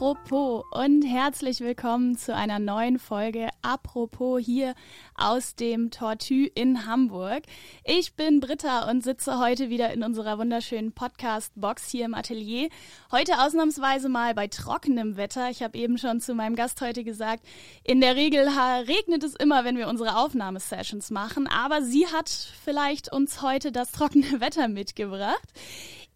Apropos 0.00 0.64
und 0.70 1.02
herzlich 1.02 1.60
willkommen 1.60 2.16
zu 2.16 2.34
einer 2.34 2.58
neuen 2.58 2.98
Folge 2.98 3.50
Apropos 3.60 4.42
hier 4.42 4.74
aus 5.14 5.56
dem 5.56 5.90
Tortue 5.90 6.46
in 6.46 6.86
Hamburg. 6.86 7.42
Ich 7.84 8.14
bin 8.14 8.40
Britta 8.40 8.88
und 8.88 9.04
sitze 9.04 9.38
heute 9.38 9.68
wieder 9.68 9.92
in 9.92 10.02
unserer 10.02 10.38
wunderschönen 10.38 10.92
Podcast-Box 10.92 11.90
hier 11.90 12.06
im 12.06 12.14
Atelier. 12.14 12.70
Heute 13.12 13.42
ausnahmsweise 13.42 14.08
mal 14.08 14.32
bei 14.32 14.46
trockenem 14.46 15.18
Wetter. 15.18 15.50
Ich 15.50 15.62
habe 15.62 15.76
eben 15.76 15.98
schon 15.98 16.22
zu 16.22 16.32
meinem 16.32 16.56
Gast 16.56 16.80
heute 16.80 17.04
gesagt, 17.04 17.44
in 17.84 18.00
der 18.00 18.16
Regel 18.16 18.48
regnet 18.48 19.22
es 19.22 19.34
immer, 19.34 19.64
wenn 19.64 19.76
wir 19.76 19.86
unsere 19.86 20.16
Aufnahmesessions 20.16 21.10
machen, 21.10 21.46
aber 21.46 21.82
sie 21.82 22.06
hat 22.06 22.30
vielleicht 22.64 23.12
uns 23.12 23.42
heute 23.42 23.70
das 23.70 23.92
trockene 23.92 24.40
Wetter 24.40 24.68
mitgebracht. 24.68 25.52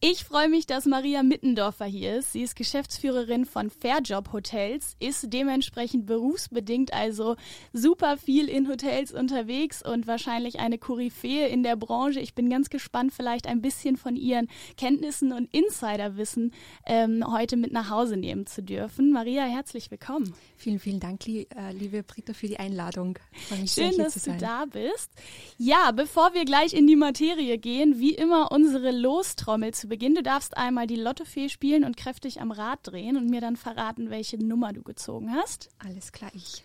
Ich 0.06 0.24
freue 0.24 0.50
mich, 0.50 0.66
dass 0.66 0.84
Maria 0.84 1.22
Mittendorfer 1.22 1.86
hier 1.86 2.16
ist. 2.16 2.32
Sie 2.32 2.42
ist 2.42 2.56
Geschäftsführerin 2.56 3.46
von 3.46 3.70
Fairjob 3.70 4.34
Hotels, 4.34 4.96
ist 5.00 5.32
dementsprechend 5.32 6.04
berufsbedingt 6.04 6.92
also 6.92 7.36
super 7.72 8.18
viel 8.18 8.50
in 8.50 8.68
Hotels 8.68 9.12
unterwegs 9.12 9.82
und 9.82 10.06
wahrscheinlich 10.06 10.60
eine 10.60 10.76
Koryphäe 10.76 11.48
in 11.48 11.62
der 11.62 11.76
Branche. 11.76 12.20
Ich 12.20 12.34
bin 12.34 12.50
ganz 12.50 12.68
gespannt, 12.68 13.14
vielleicht 13.14 13.46
ein 13.46 13.62
bisschen 13.62 13.96
von 13.96 14.14
ihren 14.14 14.48
Kenntnissen 14.76 15.32
und 15.32 15.48
Insiderwissen 15.54 16.52
ähm, 16.84 17.24
heute 17.26 17.56
mit 17.56 17.72
nach 17.72 17.88
Hause 17.88 18.18
nehmen 18.18 18.44
zu 18.44 18.62
dürfen. 18.62 19.10
Maria, 19.10 19.44
herzlich 19.44 19.90
willkommen. 19.90 20.34
Vielen, 20.58 20.80
vielen 20.80 21.00
Dank, 21.00 21.26
äh, 21.26 21.46
liebe 21.72 22.02
Britta, 22.02 22.34
für 22.34 22.46
die 22.46 22.58
Einladung. 22.58 23.18
Schön, 23.64 23.96
dass 23.96 24.22
du 24.22 24.36
da 24.36 24.66
bist. 24.66 25.10
Ja, 25.56 25.92
bevor 25.92 26.34
wir 26.34 26.44
gleich 26.44 26.74
in 26.74 26.86
die 26.86 26.94
Materie 26.94 27.56
gehen, 27.56 28.00
wie 28.00 28.14
immer 28.14 28.52
unsere 28.52 28.90
Lostrommel 28.90 29.72
zu 29.72 29.93
Beginn. 29.94 30.16
Du 30.16 30.24
darfst 30.24 30.56
einmal 30.56 30.88
die 30.88 30.96
Lottofee 30.96 31.48
spielen 31.48 31.84
und 31.84 31.96
kräftig 31.96 32.40
am 32.40 32.50
Rad 32.50 32.80
drehen 32.82 33.16
und 33.16 33.30
mir 33.30 33.40
dann 33.40 33.54
verraten, 33.54 34.10
welche 34.10 34.36
Nummer 34.44 34.72
du 34.72 34.82
gezogen 34.82 35.32
hast. 35.32 35.68
Alles 35.78 36.10
klar, 36.10 36.32
ich 36.34 36.64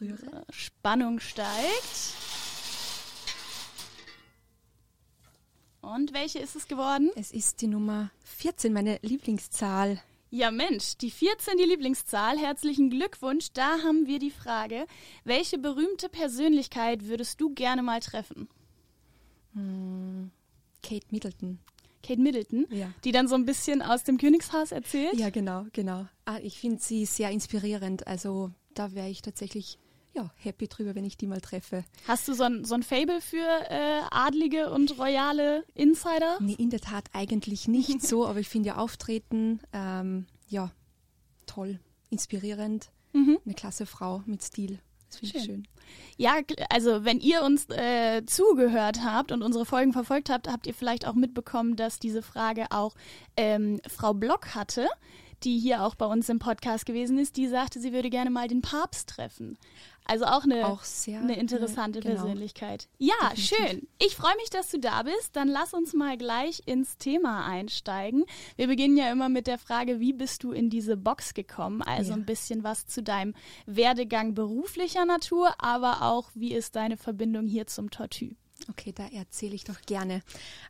rühre. 0.00 0.46
Spannung 0.48 1.20
steigt. 1.20 2.14
Und 5.82 6.14
welche 6.14 6.38
ist 6.38 6.56
es 6.56 6.66
geworden? 6.66 7.10
Es 7.14 7.30
ist 7.30 7.60
die 7.60 7.66
Nummer 7.66 8.10
14, 8.24 8.72
meine 8.72 8.98
Lieblingszahl. 9.02 10.00
Ja 10.30 10.50
Mensch, 10.50 10.96
die 10.96 11.10
14 11.10 11.58
die 11.58 11.64
Lieblingszahl. 11.64 12.38
Herzlichen 12.38 12.88
Glückwunsch. 12.88 13.52
Da 13.52 13.82
haben 13.82 14.06
wir 14.06 14.18
die 14.18 14.30
Frage, 14.30 14.86
welche 15.24 15.58
berühmte 15.58 16.08
Persönlichkeit 16.08 17.04
würdest 17.04 17.38
du 17.38 17.52
gerne 17.52 17.82
mal 17.82 18.00
treffen? 18.00 18.48
Hm, 19.52 20.30
Kate 20.82 21.06
Middleton. 21.10 21.58
Kate 22.02 22.20
Middleton, 22.20 22.66
ja. 22.70 22.92
die 23.04 23.12
dann 23.12 23.28
so 23.28 23.34
ein 23.34 23.44
bisschen 23.44 23.82
aus 23.82 24.04
dem 24.04 24.18
Königshaus 24.18 24.72
erzählt. 24.72 25.14
Ja, 25.14 25.30
genau, 25.30 25.66
genau. 25.72 26.06
Ah, 26.24 26.38
ich 26.42 26.58
finde 26.58 26.82
sie 26.82 27.04
sehr 27.04 27.30
inspirierend. 27.30 28.06
Also 28.06 28.50
da 28.74 28.94
wäre 28.94 29.08
ich 29.08 29.22
tatsächlich 29.22 29.78
ja, 30.14 30.30
happy 30.36 30.68
drüber, 30.68 30.94
wenn 30.94 31.04
ich 31.04 31.16
die 31.16 31.26
mal 31.26 31.40
treffe. 31.40 31.84
Hast 32.06 32.28
du 32.28 32.34
so 32.34 32.44
ein, 32.44 32.64
so 32.64 32.74
ein 32.74 32.82
Fable 32.82 33.20
für 33.20 33.46
äh, 33.70 34.02
adlige 34.10 34.70
und 34.70 34.98
royale 34.98 35.64
Insider? 35.74 36.38
Nee, 36.40 36.54
in 36.54 36.70
der 36.70 36.80
Tat 36.80 37.04
eigentlich 37.12 37.68
nicht 37.68 38.02
so, 38.06 38.26
aber 38.26 38.40
ich 38.40 38.48
finde 38.48 38.68
ja 38.68 38.76
Auftreten, 38.76 39.60
ähm, 39.72 40.26
ja, 40.48 40.70
toll, 41.46 41.80
inspirierend. 42.10 42.90
Mhm. 43.12 43.38
Eine 43.44 43.54
klasse 43.54 43.86
Frau 43.86 44.22
mit 44.26 44.42
Stil. 44.42 44.78
Das 45.12 45.20
finde 45.20 45.38
ich 45.38 45.44
schön. 45.44 45.68
Ja, 46.16 46.36
also 46.70 47.04
wenn 47.04 47.20
ihr 47.20 47.42
uns 47.42 47.66
äh, 47.70 48.24
zugehört 48.24 49.04
habt 49.04 49.32
und 49.32 49.42
unsere 49.42 49.66
Folgen 49.66 49.92
verfolgt 49.92 50.30
habt, 50.30 50.48
habt 50.48 50.66
ihr 50.66 50.74
vielleicht 50.74 51.06
auch 51.06 51.14
mitbekommen, 51.14 51.76
dass 51.76 51.98
diese 51.98 52.22
Frage 52.22 52.66
auch 52.70 52.94
ähm, 53.36 53.80
Frau 53.88 54.14
Block 54.14 54.54
hatte, 54.54 54.88
die 55.44 55.58
hier 55.58 55.82
auch 55.82 55.94
bei 55.94 56.06
uns 56.06 56.28
im 56.28 56.38
Podcast 56.38 56.86
gewesen 56.86 57.18
ist. 57.18 57.36
Die 57.36 57.48
sagte, 57.48 57.80
sie 57.80 57.92
würde 57.92 58.10
gerne 58.10 58.30
mal 58.30 58.48
den 58.48 58.62
Papst 58.62 59.08
treffen. 59.08 59.58
Also 60.04 60.24
auch 60.24 60.44
eine, 60.44 60.66
auch 60.66 60.82
sehr, 60.82 61.20
eine 61.20 61.36
interessante 61.36 62.00
genau. 62.00 62.16
Persönlichkeit. 62.16 62.88
Ja, 62.98 63.14
Definitiv. 63.30 63.56
schön. 63.56 63.88
Ich 63.98 64.16
freue 64.16 64.34
mich, 64.36 64.50
dass 64.50 64.70
du 64.70 64.78
da 64.80 65.04
bist. 65.04 65.36
Dann 65.36 65.48
lass 65.48 65.74
uns 65.74 65.94
mal 65.94 66.16
gleich 66.16 66.62
ins 66.66 66.96
Thema 66.98 67.46
einsteigen. 67.46 68.24
Wir 68.56 68.66
beginnen 68.66 68.96
ja 68.96 69.12
immer 69.12 69.28
mit 69.28 69.46
der 69.46 69.58
Frage, 69.58 70.00
wie 70.00 70.12
bist 70.12 70.42
du 70.42 70.50
in 70.52 70.70
diese 70.70 70.96
Box 70.96 71.34
gekommen? 71.34 71.82
Also 71.82 72.10
ja. 72.10 72.16
ein 72.16 72.26
bisschen 72.26 72.64
was 72.64 72.86
zu 72.86 73.02
deinem 73.02 73.34
Werdegang 73.66 74.34
beruflicher 74.34 75.04
Natur, 75.04 75.54
aber 75.58 76.02
auch, 76.02 76.30
wie 76.34 76.52
ist 76.52 76.74
deine 76.74 76.96
Verbindung 76.96 77.46
hier 77.46 77.66
zum 77.66 77.90
Tortue? 77.90 78.34
Okay, 78.68 78.92
da 78.92 79.06
erzähle 79.08 79.54
ich 79.54 79.64
doch 79.64 79.80
gerne. 79.82 80.22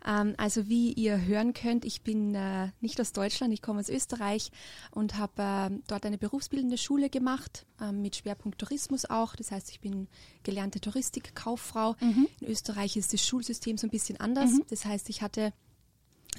Ähm, 0.07 0.35
also 0.39 0.69
wie 0.69 0.93
ihr 0.93 1.25
hören 1.25 1.53
könnt, 1.53 1.85
ich 1.85 2.03
bin 2.03 2.35
äh, 2.35 2.71
nicht 2.81 3.01
aus 3.01 3.13
Deutschland, 3.13 3.53
ich 3.53 3.63
komme 3.63 3.81
aus 3.81 3.89
Österreich 3.89 4.51
und 4.91 5.17
habe 5.17 5.43
äh, 5.43 5.79
dort 5.87 6.07
eine 6.07 6.19
berufsbildende 6.19 6.79
Schule 6.79 7.11
gemacht, 7.11 7.67
äh, 7.81 7.93
mit 7.93 8.17
Schwerpunkt 8.17 8.59
Tourismus 8.59 9.05
auch. 9.05 9.37
Das 9.37 9.51
heißt, 9.51 9.71
ich 9.71 9.81
bin 9.81 10.09
gelernte 10.43 10.81
Touristikkauffrau. 10.81 11.97
Mhm. 12.01 12.29
In 12.41 12.49
Österreich 12.49 12.97
ist 12.97 13.13
das 13.13 13.25
Schulsystem 13.25 13.79
so 13.79 13.87
ein 13.87 13.91
bisschen 13.91 14.19
anders. 14.21 14.53
Mhm. 14.53 14.65
Das 14.71 14.85
heißt, 14.85 15.09
ich 15.09 15.23
hatte 15.23 15.53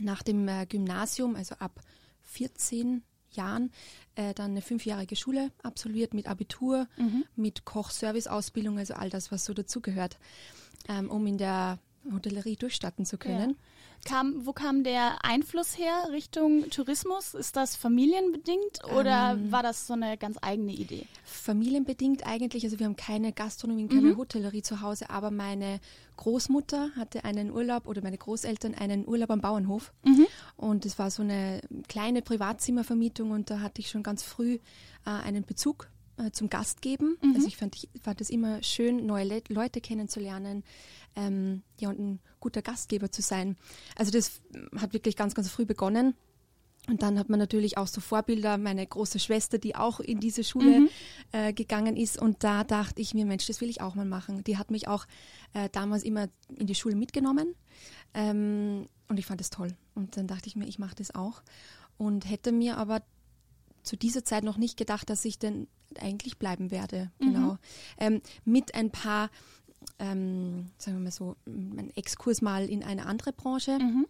nach 0.02 0.24
dem 0.24 0.48
äh, 0.48 0.66
Gymnasium, 0.66 1.36
also 1.36 1.56
ab 1.56 1.82
14 2.24 3.04
Jahren, 3.32 3.72
äh, 4.16 4.34
dann 4.34 4.52
eine 4.52 4.62
fünfjährige 4.62 5.16
Schule 5.16 5.52
absolviert 5.62 6.14
mit 6.14 6.28
Abitur, 6.28 6.88
mhm. 6.98 7.26
mit 7.36 7.66
Koch-Service-Ausbildung, 7.66 8.78
also 8.78 8.94
all 8.94 9.10
das, 9.10 9.32
was 9.32 9.46
so 9.46 9.54
dazugehört 9.54 10.18
ähm, 10.88 11.10
um 11.10 11.26
in 11.28 11.38
der 11.38 11.80
Hotellerie 12.12 12.56
durchstarten 12.56 13.06
zu 13.06 13.18
können. 13.18 13.52
Ja. 13.52 13.56
Kam, 14.06 14.46
wo 14.46 14.52
kam 14.52 14.84
der 14.84 15.24
Einfluss 15.24 15.78
her 15.78 16.10
Richtung 16.12 16.70
Tourismus? 16.70 17.34
Ist 17.34 17.56
das 17.56 17.78
familienbedingt 17.78 18.84
oder 18.98 19.32
ähm, 19.32 19.50
war 19.50 19.64
das 19.64 19.88
so 19.88 19.94
eine 19.94 20.18
ganz 20.18 20.38
eigene 20.42 20.74
Idee? 20.74 21.08
Familienbedingt 21.24 22.28
eigentlich. 22.28 22.66
Also 22.66 22.80
wir 22.80 22.86
haben 22.86 22.98
keine 22.98 23.32
Gastronomie, 23.32 23.88
keine 23.88 24.10
mhm. 24.10 24.18
Hotellerie 24.18 24.62
zu 24.62 24.82
Hause, 24.82 25.10
aber 25.10 25.32
meine 25.32 25.80
Großmutter 26.18 26.90
hatte 26.98 27.24
einen 27.24 27.50
Urlaub 27.50 27.88
oder 27.88 28.02
meine 28.02 28.18
Großeltern 28.18 28.76
einen 28.76 29.08
Urlaub 29.08 29.32
am 29.32 29.40
Bauernhof. 29.40 29.94
Mhm. 30.04 30.28
Und 30.58 30.86
es 30.86 31.00
war 31.00 31.10
so 31.10 31.24
eine 31.24 31.62
kleine 31.88 32.22
Privatzimmervermietung 32.22 33.32
und 33.32 33.50
da 33.50 33.62
hatte 33.62 33.80
ich 33.80 33.90
schon 33.90 34.04
ganz 34.04 34.22
früh 34.22 34.56
äh, 35.06 35.10
einen 35.10 35.46
Bezug 35.46 35.88
äh, 36.18 36.32
zum 36.32 36.50
Gast 36.50 36.82
geben. 36.82 37.18
Mhm. 37.22 37.36
Also 37.36 37.48
ich 37.48 37.58
fand, 37.58 37.76
ich 37.76 37.90
fand 38.02 38.22
es 38.22 38.30
immer 38.30 38.62
schön, 38.64 39.06
neue 39.06 39.26
Le 39.26 39.42
Leute 39.50 39.82
kennenzulernen 39.82 40.64
ähm, 41.16 41.64
ja, 41.80 41.90
und 41.90 42.00
ein 42.00 42.20
guter 42.40 42.62
Gastgeber 42.62 43.12
zu 43.12 43.22
sein. 43.22 43.58
Also 43.96 44.12
das 44.12 44.42
hat 44.78 44.94
wirklich 44.94 45.16
ganz, 45.16 45.36
ganz 45.36 45.50
früh 45.50 45.66
begonnen. 45.66 46.16
Und 46.90 47.02
dann 47.02 47.18
hat 47.18 47.30
man 47.30 47.40
natürlich 47.40 47.78
auch 47.78 47.88
so 47.88 48.02
Vorbilder, 48.02 48.58
meine 48.58 48.86
große 48.86 49.18
Schwester, 49.18 49.58
die 49.58 49.76
auch 49.76 50.02
in 50.02 50.20
diese 50.20 50.44
Schule 50.44 50.82
mhm. 50.82 50.90
äh, 51.32 51.54
gegangen 51.54 51.96
ist. 51.96 52.22
Und 52.22 52.44
da 52.44 52.66
dachte 52.66 53.02
ich 53.02 53.14
mir, 53.14 53.26
Mensch, 53.26 53.48
das 53.48 53.62
will 53.62 53.70
ich 53.70 53.80
auch 53.80 53.96
mal 53.96 54.06
machen. 54.06 54.44
Die 54.44 54.58
hat 54.58 54.70
mich 54.70 54.90
auch 54.90 55.06
äh, 55.54 55.70
damals 55.72 56.04
immer 56.04 56.28
in 56.54 56.68
die 56.68 56.76
Schule 56.76 56.96
mitgenommen. 56.96 57.56
Ähm, 58.14 58.88
und 59.08 59.18
ich 59.18 59.26
fand 59.26 59.40
es 59.40 59.50
toll. 59.50 59.70
Und 59.96 60.18
dann 60.18 60.28
dachte 60.28 60.48
ich 60.48 60.58
mir, 60.58 60.68
ich 60.68 60.78
mache 60.78 60.96
das 60.96 61.16
auch. 61.16 61.42
Und 61.98 62.30
hätte 62.30 62.52
mir 62.52 62.78
aber 62.78 63.02
zu 63.84 63.96
dieser 63.96 64.24
Zeit 64.24 64.44
noch 64.44 64.58
nicht 64.58 64.78
gedacht, 64.78 65.10
dass 65.10 65.26
ich 65.26 65.40
denn 65.40 65.68
eigentlich 66.00 66.38
bleiben 66.38 66.72
werde. 66.72 67.12
Mhm. 67.20 67.26
Genau. 67.26 67.58
Ähm, 67.98 68.22
mit 68.46 68.76
ein 68.76 68.92
paar, 68.92 69.30
ähm, 70.00 70.72
sagen 70.78 70.98
wir 70.98 71.04
mal 71.04 71.12
so, 71.12 71.36
ein 71.46 71.92
Exkurs 71.96 72.42
mal 72.42 72.68
in 72.68 72.84
eine 72.84 73.06
andere 73.06 73.34
Branche. 73.34 73.78
Mhm. 73.80 74.08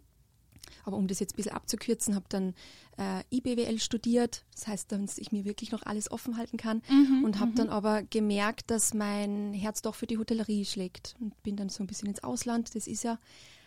Aber 0.86 0.98
um 0.98 1.08
das 1.08 1.20
jetzt 1.20 1.34
ein 1.34 1.38
bisschen 1.38 1.54
abzukürzen, 1.54 2.16
habe 2.16 2.26
dann 2.30 2.54
äh, 2.98 3.24
IBWL 3.36 3.80
studiert. 3.80 4.46
Das 4.54 4.68
heißt, 4.68 4.92
dass 4.92 5.18
ich 5.18 5.32
mir 5.32 5.46
wirklich 5.46 5.72
noch 5.72 5.84
alles 5.84 6.12
offen 6.12 6.38
halten 6.38 6.58
kann. 6.58 6.82
Mhm, 6.90 7.24
und 7.24 7.40
habe 7.40 7.52
mhm. 7.52 7.56
dann 7.56 7.70
aber 7.70 8.04
gemerkt, 8.04 8.70
dass 8.70 8.94
mein 8.94 9.54
Herz 9.54 9.82
doch 9.82 9.96
für 9.96 10.08
die 10.08 10.18
Hotellerie 10.18 10.66
schlägt. 10.66 11.16
Und 11.20 11.42
bin 11.44 11.56
dann 11.56 11.70
so 11.70 11.84
ein 11.84 11.88
bisschen 11.88 12.10
ins 12.10 12.24
Ausland. 12.24 12.76
Das 12.76 12.88
ist 12.88 13.04
ja 13.04 13.18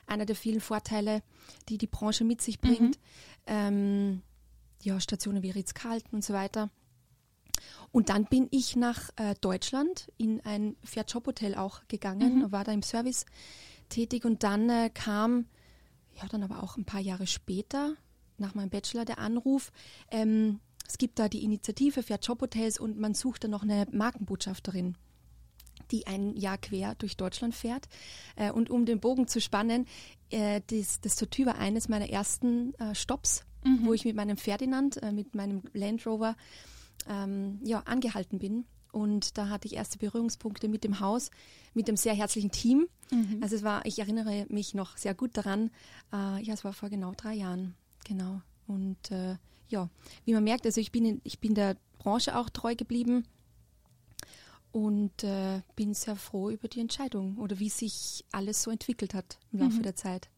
einer 0.07 0.27
der 0.27 0.37
vielen 0.37 0.61
Vorteile, 0.61 1.23
die 1.69 1.79
die 1.79 1.87
Branche 1.87 2.25
mit 2.25 2.41
sich 2.41 2.61
bringt. 2.61 2.97
Mhm. 2.97 3.03
Ähm, 3.47 4.23
ja, 4.83 5.01
Stationen 5.01 5.43
wie 5.43 5.51
Ritz-Carlton 5.51 6.13
und 6.13 6.25
so 6.25 6.35
weiter. 6.35 6.71
Und 7.93 8.09
dann 8.09 8.27
bin 8.27 8.49
ich 8.51 8.77
nach 8.77 9.11
äh, 9.17 9.35
Deutschland 9.41 10.13
in 10.19 10.41
ein 10.43 10.77
Fair-Job-Hotel 10.85 11.55
auch 11.55 11.81
gegangen, 11.89 12.41
mhm. 12.41 12.53
war 12.53 12.65
da 12.65 12.73
im 12.73 12.83
Service 12.83 13.25
tätig 13.89 14.25
und 14.25 14.43
dann 14.43 14.69
äh, 14.69 14.91
kam, 14.93 15.47
ja, 16.15 16.27
dann 16.29 16.43
aber 16.43 16.63
auch 16.63 16.77
ein 16.77 16.85
paar 16.85 17.01
Jahre 17.01 17.27
später, 17.27 17.95
nach 18.39 18.55
meinem 18.55 18.71
Bachelor, 18.71 19.05
der 19.05 19.19
Anruf, 19.19 19.73
ähm, 20.11 20.61
es 20.87 20.99
gibt 20.99 21.19
da 21.19 21.29
die 21.29 21.43
Initiative 21.43 22.03
Fair-Job-Hotels 22.03 22.79
und 22.79 22.99
man 22.99 23.15
sucht 23.15 23.45
da 23.45 23.49
noch 23.49 23.63
eine 23.63 23.87
Markenbotschafterin 23.91 24.97
die 25.91 26.07
ein 26.07 26.37
Jahr 26.37 26.59
quer 26.59 26.95
durch 26.97 27.17
Deutschland 27.17 27.55
fährt. 27.55 27.89
Äh, 28.35 28.51
und 28.51 28.71
um 28.71 28.87
den 28.87 29.01
Bogen 29.01 29.29
zu 29.29 29.41
spannen, 29.41 29.87
äh, 30.31 30.61
das, 30.67 31.01
das 31.01 31.17
Tortue 31.17 31.47
war 31.47 31.59
eines 31.59 31.89
meiner 31.89 32.11
ersten 32.11 32.75
äh, 32.75 32.95
Stops 32.95 33.46
mhm. 33.65 33.87
wo 33.87 33.93
ich 33.93 34.05
mit 34.05 34.17
meinem 34.17 34.37
Ferdinand, 34.37 35.03
äh, 35.03 35.13
mit 35.13 35.35
meinem 35.35 35.63
Land 35.73 36.07
Rover, 36.07 36.37
ähm, 37.09 37.61
ja, 37.63 37.81
angehalten 37.81 38.39
bin. 38.39 38.65
Und 38.93 39.37
da 39.37 39.49
hatte 39.49 39.67
ich 39.67 39.75
erste 39.75 39.99
Berührungspunkte 39.99 40.69
mit 40.69 40.83
dem 40.83 41.01
Haus, 41.01 41.31
mit 41.75 41.87
dem 41.87 41.97
sehr 41.97 42.15
herzlichen 42.15 42.51
Team. 42.51 42.89
Mhm. 43.11 43.39
Also 43.43 43.57
es 43.57 43.63
war, 43.63 43.85
ich 43.85 43.99
erinnere 43.99 44.47
mich 44.49 44.75
noch 44.75 44.97
sehr 44.97 45.15
gut 45.15 45.37
daran. 45.37 45.71
Äh, 46.13 46.43
ja, 46.43 46.55
es 46.55 46.65
war 46.65 46.73
vor 46.73 46.89
genau 46.89 47.13
drei 47.15 47.35
Jahren, 47.35 47.75
genau. 48.05 48.41
Und 48.67 49.11
äh, 49.11 49.37
ja, 49.69 49.91
wie 50.25 50.33
man 50.33 50.45
merkt, 50.45 50.65
also 50.67 50.81
ich 50.81 50.93
bin, 50.93 51.05
in, 51.05 51.21
ich 51.25 51.41
bin 51.41 51.55
der 51.55 51.77
Branche 51.99 52.37
auch 52.37 52.49
treu 52.49 52.75
geblieben 52.75 53.25
und 54.73 55.25
äh, 55.25 55.63
bin 55.75 55.95
sehr 55.95 56.17
froh 56.17 56.51
über 56.51 56.69
die 56.69 56.81
Entscheidung 56.81 57.39
oder 57.39 57.59
wie 57.59 57.71
sich 57.71 58.25
alles 58.33 58.63
so 58.63 58.71
entwickelt 58.71 59.15
hat 59.15 59.39
im 59.53 59.61
Laufe 59.61 59.77
mhm. 59.79 59.83
der 59.83 59.97
Zeit. 59.97 60.29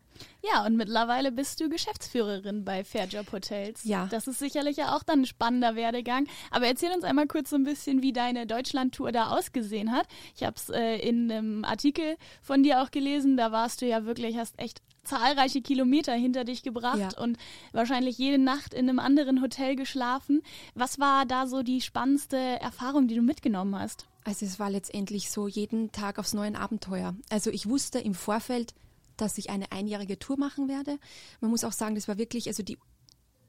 Ja, 0.42 0.64
und 0.64 0.76
mittlerweile 0.76 1.32
bist 1.32 1.60
du 1.60 1.68
Geschäftsführerin 1.68 2.64
bei 2.64 2.84
Fairjob 2.84 3.32
Hotels. 3.32 3.84
Ja. 3.84 4.06
Das 4.10 4.26
ist 4.26 4.38
sicherlich 4.38 4.76
ja 4.76 4.96
auch 4.96 5.02
dann 5.02 5.20
ein 5.20 5.26
spannender 5.26 5.74
Werdegang. 5.74 6.26
Aber 6.50 6.66
erzähl 6.66 6.92
uns 6.92 7.04
einmal 7.04 7.26
kurz 7.26 7.50
so 7.50 7.56
ein 7.56 7.64
bisschen, 7.64 8.02
wie 8.02 8.12
deine 8.12 8.46
Deutschlandtour 8.46 9.12
da 9.12 9.30
ausgesehen 9.30 9.92
hat. 9.92 10.06
Ich 10.36 10.44
habe 10.44 10.56
es 10.56 10.68
äh, 10.70 10.96
in 10.98 11.30
einem 11.30 11.64
Artikel 11.64 12.16
von 12.42 12.62
dir 12.62 12.82
auch 12.82 12.90
gelesen. 12.90 13.36
Da 13.36 13.52
warst 13.52 13.82
du 13.82 13.86
ja 13.86 14.04
wirklich, 14.04 14.36
hast 14.36 14.58
echt 14.58 14.80
zahlreiche 15.08 15.62
Kilometer 15.62 16.12
hinter 16.12 16.44
dich 16.44 16.62
gebracht 16.62 16.98
ja. 16.98 17.22
und 17.22 17.38
wahrscheinlich 17.72 18.18
jede 18.18 18.38
Nacht 18.38 18.74
in 18.74 18.88
einem 18.88 18.98
anderen 18.98 19.40
Hotel 19.40 19.74
geschlafen. 19.74 20.42
Was 20.74 20.98
war 20.98 21.24
da 21.24 21.46
so 21.46 21.62
die 21.62 21.80
spannendste 21.80 22.36
Erfahrung, 22.36 23.08
die 23.08 23.14
du 23.14 23.22
mitgenommen 23.22 23.78
hast? 23.78 24.06
Also 24.24 24.44
es 24.44 24.58
war 24.58 24.68
letztendlich 24.68 25.30
so 25.30 25.48
jeden 25.48 25.90
Tag 25.90 26.18
aufs 26.18 26.34
neue 26.34 26.54
Abenteuer. 26.54 27.14
Also 27.30 27.50
ich 27.50 27.66
wusste 27.66 27.98
im 27.98 28.14
Vorfeld, 28.14 28.74
dass 29.20 29.38
ich 29.38 29.50
eine 29.50 29.70
einjährige 29.72 30.18
Tour 30.18 30.38
machen 30.38 30.68
werde. 30.68 30.98
Man 31.40 31.50
muss 31.50 31.64
auch 31.64 31.72
sagen, 31.72 31.94
das 31.94 32.08
war 32.08 32.18
wirklich, 32.18 32.48
also 32.48 32.62
die 32.62 32.78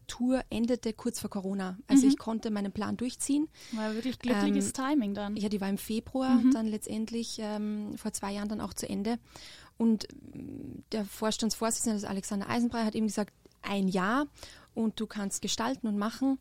Tour 0.07 0.43
endete 0.49 0.91
kurz 0.91 1.19
vor 1.19 1.29
Corona. 1.29 1.77
Also 1.87 2.05
mhm. 2.05 2.09
ich 2.09 2.17
konnte 2.17 2.51
meinen 2.51 2.71
Plan 2.71 2.97
durchziehen. 2.97 3.47
War 3.71 3.93
wirklich 3.93 4.19
glückliches 4.19 4.67
ähm, 4.67 4.73
Timing 4.73 5.13
dann. 5.13 5.37
Ja, 5.37 5.47
die 5.47 5.61
war 5.61 5.69
im 5.69 5.77
Februar 5.77 6.35
mhm. 6.35 6.51
dann 6.51 6.67
letztendlich 6.67 7.37
ähm, 7.39 7.97
vor 7.97 8.11
zwei 8.11 8.33
Jahren 8.33 8.49
dann 8.49 8.59
auch 8.59 8.73
zu 8.73 8.89
Ende. 8.89 9.19
Und 9.77 10.07
der 10.91 11.05
Vorstandsvorsitzende, 11.05 12.09
Alexander 12.09 12.49
Eisenbrei, 12.49 12.83
hat 12.83 12.95
eben 12.95 13.07
gesagt, 13.07 13.33
ein 13.61 13.87
Jahr 13.87 14.27
und 14.73 14.99
du 14.99 15.07
kannst 15.07 15.41
gestalten 15.41 15.87
und 15.87 15.97
machen. 15.97 16.39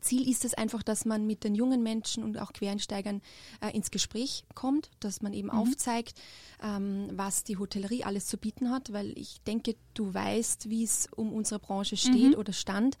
Ziel 0.00 0.28
ist 0.28 0.44
es 0.44 0.54
einfach, 0.54 0.82
dass 0.82 1.04
man 1.04 1.26
mit 1.26 1.44
den 1.44 1.54
jungen 1.54 1.82
Menschen 1.82 2.22
und 2.22 2.38
auch 2.38 2.52
Quereinsteigern 2.52 3.20
äh, 3.60 3.74
ins 3.74 3.90
Gespräch 3.90 4.44
kommt, 4.54 4.90
dass 5.00 5.22
man 5.22 5.32
eben 5.32 5.48
mhm. 5.48 5.54
aufzeigt, 5.54 6.20
ähm, 6.62 7.08
was 7.12 7.44
die 7.44 7.58
Hotellerie 7.58 8.04
alles 8.04 8.26
zu 8.26 8.38
bieten 8.38 8.70
hat, 8.70 8.92
weil 8.92 9.16
ich 9.18 9.40
denke, 9.42 9.76
du 9.94 10.12
weißt, 10.12 10.68
wie 10.68 10.84
es 10.84 11.08
um 11.14 11.32
unsere 11.32 11.58
Branche 11.58 11.96
steht 11.96 12.32
mhm. 12.32 12.38
oder 12.38 12.52
stand. 12.52 12.96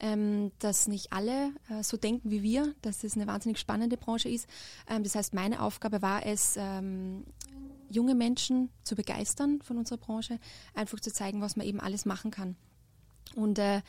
Ähm, 0.00 0.50
dass 0.58 0.88
nicht 0.88 1.12
alle 1.12 1.52
äh, 1.70 1.84
so 1.84 1.96
denken 1.96 2.32
wie 2.32 2.42
wir, 2.42 2.74
dass 2.82 3.04
es 3.04 3.14
eine 3.14 3.28
wahnsinnig 3.28 3.60
spannende 3.60 3.96
Branche 3.96 4.28
ist. 4.28 4.48
Ähm, 4.88 5.04
das 5.04 5.14
heißt, 5.14 5.34
meine 5.34 5.62
Aufgabe 5.62 6.02
war 6.02 6.26
es, 6.26 6.56
ähm, 6.58 7.24
junge 7.88 8.14
Menschen 8.14 8.70
zu 8.82 8.96
begeistern 8.96 9.60
von 9.62 9.78
unserer 9.78 9.98
Branche, 9.98 10.38
einfach 10.74 11.00
zu 11.00 11.12
zeigen, 11.12 11.40
was 11.40 11.56
man 11.56 11.66
eben 11.66 11.80
alles 11.80 12.04
machen 12.04 12.30
kann. 12.30 12.56
Und 13.36 13.58
äh, 13.58 13.82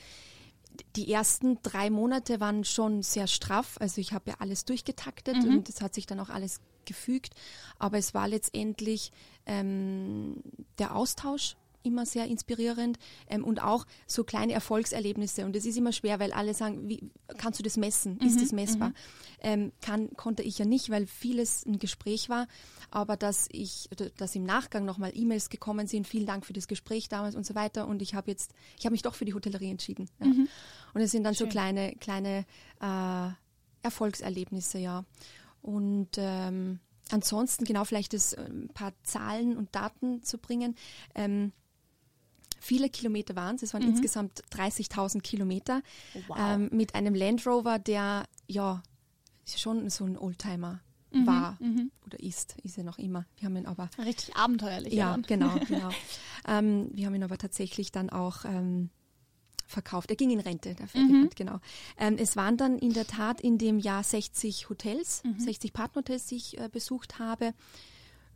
die 0.95 1.12
ersten 1.12 1.60
drei 1.62 1.89
Monate 1.89 2.39
waren 2.39 2.63
schon 2.63 3.04
sehr 3.04 3.27
straff. 3.27 3.77
Also 3.80 4.01
ich 4.01 4.13
habe 4.13 4.31
ja 4.31 4.36
alles 4.39 4.66
durchgetaktet 4.66 5.38
mhm. 5.44 5.57
und 5.57 5.69
es 5.69 5.81
hat 5.81 5.94
sich 5.94 6.06
dann 6.06 6.19
auch 6.19 6.30
alles 6.30 6.62
gefügt. 6.86 7.33
Aber 7.80 7.98
es 7.98 8.13
war 8.13 8.27
letztendlich 8.27 9.12
ähm, 9.45 10.42
der 10.80 10.95
Austausch 10.95 11.56
immer 11.86 12.06
sehr 12.06 12.26
inspirierend 12.28 12.98
ähm, 13.30 13.44
und 13.44 13.62
auch 13.62 13.86
so 14.08 14.24
kleine 14.24 14.54
Erfolgserlebnisse. 14.54 15.46
Und 15.46 15.56
es 15.56 15.66
ist 15.66 15.78
immer 15.78 15.92
schwer, 15.92 16.20
weil 16.20 16.32
alle 16.34 16.54
sagen, 16.54 16.88
wie 16.90 17.12
kannst 17.38 17.60
du 17.60 17.64
das 17.64 17.78
messen? 17.78 18.20
Ist 18.20 18.36
mhm, 18.36 18.40
das 18.42 18.52
messbar? 18.52 18.90
Mhm. 18.90 18.96
Ähm, 19.42 19.72
kann, 19.82 20.14
konnte 20.16 20.44
ich 20.44 20.58
ja 20.58 20.66
nicht, 20.66 20.90
weil 20.90 21.08
vieles 21.08 21.66
ein 21.66 21.80
Gespräch 21.80 22.30
war. 22.30 22.48
Aber 22.92 23.18
dass 23.18 23.48
ich, 23.52 23.90
dass 24.18 24.36
im 24.36 24.44
Nachgang 24.44 24.86
nochmal 24.86 25.12
E-Mails 25.14 25.50
gekommen 25.50 25.88
sind, 25.88 26.08
vielen 26.08 26.26
Dank 26.26 26.46
für 26.46 26.54
das 26.54 26.68
Gespräch 26.68 27.10
damals 27.10 27.36
und 27.36 27.46
so 27.46 27.56
weiter. 27.56 27.88
Und 27.88 28.02
ich 28.02 28.16
habe 28.16 28.32
jetzt, 28.32 28.54
ich 28.78 28.86
habe 28.86 28.94
mich 28.94 29.02
doch 29.02 29.16
für 29.16 29.26
die 29.26 29.34
Hotellerie 29.34 29.70
entschieden. 29.70 30.10
Ja. 30.20 30.28
Mhm. 30.28 30.48
Und 30.94 31.02
es 31.02 31.12
sind 31.12 31.24
dann 31.24 31.36
Schön. 31.36 31.48
so 31.48 31.52
kleine, 31.52 31.96
kleine 31.96 32.46
äh, 32.82 33.30
Erfolgserlebnisse, 33.84 34.80
ja. 34.80 35.06
Und 35.62 36.10
ähm, 36.18 36.80
ansonsten 37.12 37.66
genau 37.66 37.86
vielleicht 37.86 38.14
das, 38.14 38.34
ein 38.34 38.70
paar 38.74 38.94
Zahlen 39.04 39.58
und 39.58 39.76
Daten 39.76 40.24
zu 40.24 40.38
bringen. 40.38 40.76
Ähm, 41.14 41.52
Viele 42.65 42.89
Kilometer 42.89 43.35
waren 43.35 43.57
es. 43.57 43.62
Es 43.62 43.75
waren 43.75 43.83
mhm. 43.83 43.89
insgesamt 43.89 44.41
30.000 44.51 45.21
Kilometer 45.21 45.83
wow. 46.27 46.35
ähm, 46.39 46.69
mit 46.71 46.95
einem 46.95 47.13
Land 47.13 47.45
Rover, 47.45 47.77
der 47.77 48.25
ja 48.47 48.81
schon 49.45 49.88
so 49.91 50.03
ein 50.03 50.17
Oldtimer 50.17 50.79
mhm. 51.12 51.27
war 51.27 51.57
mhm. 51.59 51.91
oder 52.07 52.19
ist, 52.19 52.56
ist 52.63 52.79
er 52.79 52.83
noch 52.83 52.97
immer. 52.97 53.27
Wir 53.38 53.45
haben 53.45 53.56
ihn 53.57 53.67
aber 53.67 53.91
richtig 54.03 54.35
abenteuerlich. 54.35 54.94
Ja, 54.94 55.12
dann. 55.12 55.21
genau, 55.21 55.56
genau. 55.67 55.89
ähm, 56.47 56.89
wir 56.91 57.06
haben 57.06 57.13
ihn 57.13 57.23
aber 57.23 57.38
tatsächlich 57.38 57.91
dann 57.91 58.09
auch 58.09 58.45
ähm, 58.45 58.89
verkauft. 59.67 60.09
Er 60.09 60.15
ging 60.15 60.31
in 60.31 60.39
Rente, 60.39 60.75
Ferdinand, 60.75 61.23
mhm. 61.23 61.29
genau. 61.35 61.59
Ähm, 62.00 62.17
es 62.17 62.35
waren 62.35 62.57
dann 62.57 62.79
in 62.79 62.94
der 62.94 63.06
Tat 63.06 63.41
in 63.41 63.59
dem 63.59 63.77
Jahr 63.77 64.01
60 64.01 64.69
Hotels, 64.69 65.21
60 65.38 65.71
mhm. 65.71 65.73
Partnerhotels, 65.75 66.25
die 66.25 66.38
ich 66.38 66.57
äh, 66.57 66.67
besucht 66.67 67.19
habe. 67.19 67.53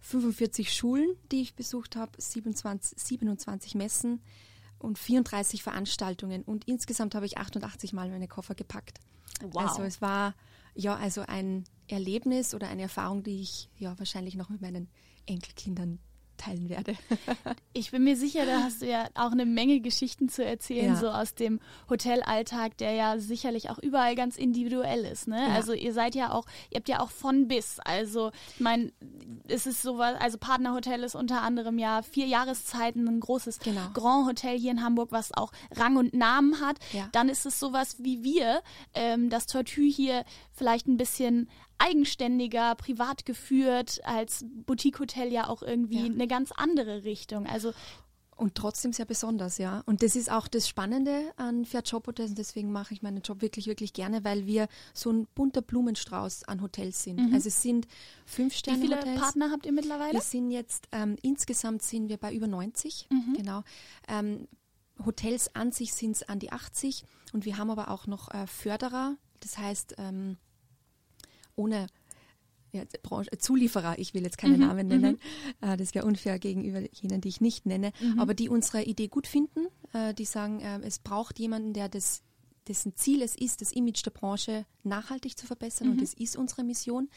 45 0.01 0.73
Schulen, 0.73 1.15
die 1.31 1.41
ich 1.41 1.55
besucht 1.55 1.95
habe, 1.95 2.11
27, 2.17 2.97
27 2.99 3.75
Messen 3.75 4.21
und 4.77 4.97
34 4.97 5.61
Veranstaltungen. 5.63 6.43
Und 6.43 6.65
insgesamt 6.67 7.15
habe 7.15 7.25
ich 7.25 7.37
88 7.37 7.93
Mal 7.93 8.09
meine 8.09 8.27
Koffer 8.27 8.55
gepackt. 8.55 8.99
Wow. 9.41 9.67
Also 9.67 9.83
es 9.83 10.01
war 10.01 10.35
ja 10.73 10.95
also 10.95 11.21
ein 11.21 11.65
Erlebnis 11.87 12.53
oder 12.53 12.69
eine 12.69 12.83
Erfahrung, 12.83 13.23
die 13.23 13.41
ich 13.41 13.69
ja 13.77 13.97
wahrscheinlich 13.99 14.35
noch 14.35 14.49
mit 14.49 14.61
meinen 14.61 14.89
Enkelkindern 15.25 15.99
teilen 16.39 16.69
werde. 16.69 16.95
ich 17.73 17.91
bin 17.91 18.03
mir 18.03 18.15
sicher, 18.15 18.45
da 18.45 18.63
hast 18.63 18.81
du 18.81 18.87
ja 18.87 19.07
auch 19.13 19.31
eine 19.31 19.45
Menge 19.45 19.79
Geschichten 19.81 20.29
zu 20.29 20.43
erzählen, 20.43 20.93
ja. 20.93 20.95
so 20.95 21.09
aus 21.09 21.35
dem 21.35 21.59
Hotelalltag, 21.89 22.77
der 22.77 22.93
ja 22.93 23.19
sicherlich 23.19 23.69
auch 23.69 23.77
überall 23.79 24.15
ganz 24.15 24.37
individuell 24.37 25.05
ist. 25.05 25.27
Ne? 25.27 25.39
Ja. 25.39 25.53
Also 25.53 25.73
ihr 25.73 25.93
seid 25.93 26.15
ja 26.15 26.31
auch, 26.31 26.45
ihr 26.71 26.77
habt 26.77 26.89
ja 26.89 27.01
auch 27.01 27.11
von 27.11 27.47
bis. 27.47 27.79
Also 27.79 28.31
ich 28.55 28.61
meine, 28.61 28.91
es 29.47 29.67
ist 29.67 29.81
sowas, 29.81 30.15
also 30.19 30.37
Partnerhotel 30.37 31.03
ist 31.03 31.15
unter 31.15 31.41
anderem 31.41 31.77
ja 31.77 32.01
vier 32.01 32.25
Jahreszeiten 32.25 33.07
ein 33.07 33.19
großes 33.19 33.59
genau. 33.59 33.89
Grand 33.93 34.27
Hotel 34.27 34.57
hier 34.57 34.71
in 34.71 34.83
Hamburg, 34.83 35.11
was 35.11 35.33
auch 35.33 35.51
Rang 35.75 35.97
und 35.97 36.13
Namen 36.13 36.61
hat. 36.61 36.77
Ja. 36.93 37.09
Dann 37.11 37.29
ist 37.29 37.45
es 37.45 37.59
sowas 37.59 37.97
wie 37.99 38.23
wir, 38.23 38.61
ähm, 38.93 39.29
das 39.29 39.45
Tortue 39.45 39.89
hier 39.89 40.23
vielleicht 40.51 40.87
ein 40.87 40.97
bisschen 40.97 41.49
eigenständiger, 41.79 42.75
privat 42.75 43.25
geführt, 43.25 44.01
als 44.03 44.45
Boutique-Hotel 44.65 45.31
ja 45.31 45.47
auch 45.47 45.63
irgendwie 45.63 45.99
ja. 45.99 46.05
eine 46.05 46.27
ganz 46.27 46.51
andere 46.55 47.03
Richtung. 47.03 47.47
Also 47.47 47.73
und 48.39 48.55
trotzdem 48.55 48.93
sehr 48.93 49.05
besonders, 49.05 49.57
ja. 49.57 49.83
Und 49.85 50.01
das 50.01 50.15
ist 50.15 50.31
auch 50.31 50.47
das 50.47 50.65
Spannende 50.65 51.33
an 51.35 51.65
Fair 51.65 51.81
Job 51.81 52.07
Hotels. 52.07 52.29
Und 52.29 52.37
deswegen 52.37 52.71
mache 52.71 52.93
ich 52.93 53.01
meinen 53.01 53.21
Job 53.21 53.41
wirklich, 53.41 53.67
wirklich 53.67 53.91
gerne, 53.91 54.23
weil 54.23 54.45
wir 54.45 54.69
so 54.93 55.11
ein 55.11 55.27
bunter 55.35 55.61
Blumenstrauß 55.61 56.45
an 56.45 56.61
Hotels 56.61 57.03
sind. 57.03 57.19
Mhm. 57.19 57.33
Also 57.33 57.49
es 57.49 57.61
sind 57.61 57.85
fünf 58.25 58.53
Sterne 58.53 58.81
Wie 58.81 58.87
viele 58.87 58.95
Partner 59.17 59.51
habt 59.51 59.65
ihr 59.65 59.73
mittlerweile? 59.73 60.13
Wir 60.13 60.21
sind 60.21 60.51
jetzt, 60.51 60.87
ähm, 60.93 61.17
insgesamt 61.21 61.81
sind 61.81 62.07
wir 62.07 62.15
bei 62.15 62.33
über 62.33 62.47
90. 62.47 63.07
Mhm. 63.09 63.33
Genau. 63.33 63.63
Ähm, 64.07 64.47
Hotels 65.05 65.53
an 65.53 65.73
sich 65.73 65.93
sind 65.93 66.15
es 66.15 66.23
an 66.23 66.39
die 66.39 66.53
80. 66.53 67.03
Und 67.33 67.43
wir 67.43 67.57
haben 67.57 67.69
aber 67.69 67.89
auch 67.89 68.07
noch 68.07 68.33
äh, 68.33 68.47
Förderer. 68.47 69.17
Das 69.41 69.57
heißt, 69.57 69.95
ähm, 69.97 70.37
ohne 71.59 71.87
ja, 72.71 72.83
Branche, 73.01 73.29
Zulieferer, 73.37 73.97
ich 73.97 74.13
will 74.13 74.23
jetzt 74.23 74.37
keine 74.37 74.55
mhm, 74.55 74.61
Namen 74.61 74.87
nennen, 74.87 75.19
mhm. 75.61 75.69
äh, 75.69 75.77
das 75.77 75.95
wäre 75.95 76.05
unfair 76.05 76.39
gegenüber 76.39 76.81
jenen, 76.93 77.21
die 77.21 77.29
ich 77.29 77.41
nicht 77.41 77.65
nenne, 77.65 77.91
mhm. 77.99 78.19
aber 78.19 78.33
die 78.33 78.49
unsere 78.49 78.83
Idee 78.83 79.07
gut 79.07 79.27
finden, 79.27 79.67
äh, 79.93 80.13
die 80.13 80.25
sagen, 80.25 80.59
äh, 80.61 80.79
es 80.81 80.99
braucht 80.99 81.39
jemanden, 81.39 81.73
der 81.73 81.89
das, 81.89 82.21
dessen 82.67 82.95
Ziel 82.95 83.21
es 83.21 83.35
ist, 83.35 83.61
das 83.61 83.71
Image 83.71 84.05
der 84.05 84.11
Branche 84.11 84.65
nachhaltig 84.83 85.37
zu 85.37 85.47
verbessern 85.47 85.89
und 85.89 85.95
mhm. 85.95 86.01
das 86.01 86.13
ist 86.13 86.37
unsere 86.37 86.63
Mission. 86.63 87.09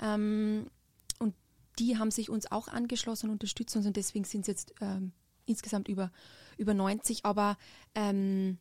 Ähm, 0.00 0.66
und 1.18 1.34
die 1.78 1.98
haben 1.98 2.10
sich 2.10 2.30
uns 2.30 2.50
auch 2.50 2.68
angeschlossen, 2.68 3.28
unterstützen 3.28 3.78
uns 3.78 3.86
und 3.86 3.96
deswegen 3.96 4.24
sind 4.24 4.42
es 4.42 4.46
jetzt 4.46 4.74
ähm, 4.80 5.12
insgesamt 5.44 5.88
über, 5.88 6.10
über 6.56 6.72
90, 6.72 7.26
aber 7.26 7.58
ähm, 7.94 8.56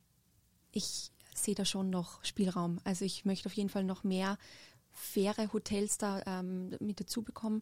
ich 0.71 1.11
sehe 1.33 1.55
da 1.55 1.65
schon 1.65 1.89
noch 1.89 2.23
Spielraum. 2.23 2.79
Also 2.83 3.05
ich 3.05 3.25
möchte 3.25 3.47
auf 3.47 3.53
jeden 3.53 3.69
Fall 3.69 3.83
noch 3.83 4.03
mehr 4.03 4.37
faire 4.95 5.53
Hotels 5.53 5.97
da 5.97 6.21
ähm, 6.25 6.75
mit 6.79 6.99
dazu 6.99 7.21
bekommen. 7.21 7.61